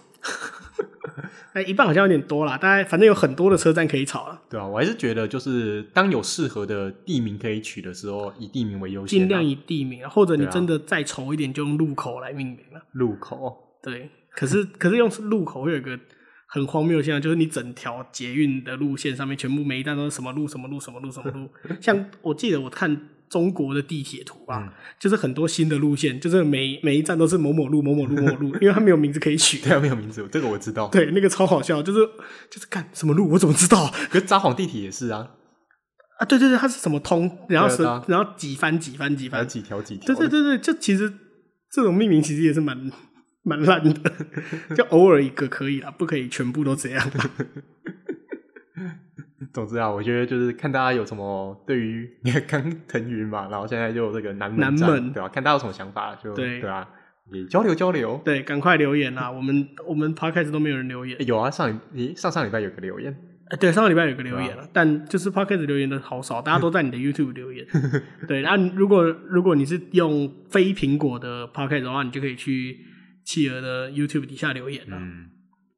[1.55, 4.43] 哎，一半好像有点多啦，大概反正有很多的车站可以吵了。
[4.51, 12.83] 对啊，我还是觉得，就是当有适合的地名可以取的时候，以地名为优先，尽量以地名，或者你真的再丑一点，就用路口来命名了。
[12.93, 15.97] 路口，对，可是可是用路口会有一个
[16.49, 21.49] 很荒谬的现象，就是你整条捷运的路线上面，全部每一站都是什么路什么路什么路什么路，
[21.81, 23.11] 像我记得我看。
[23.35, 29.59] 中国的地铁图吧，嗯、就是很多新的路线，就是每每一站都是某某路、某某路、某某路， 因为它没有名字可以取。
[29.59, 30.87] 对啊，没有名字，这个我知道。
[30.87, 31.99] 对，那个超好笑，就是
[32.49, 33.93] 就是干什么路，我怎么知道？
[34.09, 35.31] 可是札幌地铁也是啊。
[36.21, 40.07] 啊，对对对，它是什么通，然后是然后几番几番几番几条几条。
[40.07, 41.13] 对对对对，就其实
[41.73, 42.89] 这种命名其实也是蛮
[43.43, 44.13] 蛮烂的，
[44.77, 47.11] 就偶尔一个可以啦，不可以全部都这样。
[49.53, 55.29] 总之啊，我觉得就是看大家有什么对于你 看刚腾云嘛，然后现在就有这个南门，南门对吧？
[55.29, 56.89] 看大家有什么想法，就对，对啊，
[57.33, 58.21] 也交流交流。
[58.25, 59.31] 对，赶快留言啊！
[59.31, 61.19] 我们我们 podcast 都没有人留言。
[61.19, 63.15] 欸、有啊，上诶上上礼拜有个留言，
[63.61, 67.67] 对，上个礼拜有个留言了，啊、但就是 Podcast 留言的好少，大家都在你的 YouTube 留言。
[68.29, 72.79] 对，那如果如果你是用非苹果的 Podcast 的话，你就可以去
[73.25, 74.97] 企鹅的 YouTube 底下留言了。
[74.99, 75.29] 嗯，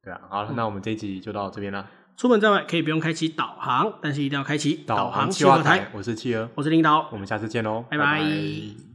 [0.03, 1.81] 对啊，好，那我们这一集就到这边了。
[1.81, 1.87] 嗯、
[2.17, 5.87] 出门在外可以不用开启导航，但是一定要开启导航企鹅台。
[5.93, 8.03] 我是企鹅，我是领导，我们下次见喽，拜拜。
[8.03, 8.86] 拜拜。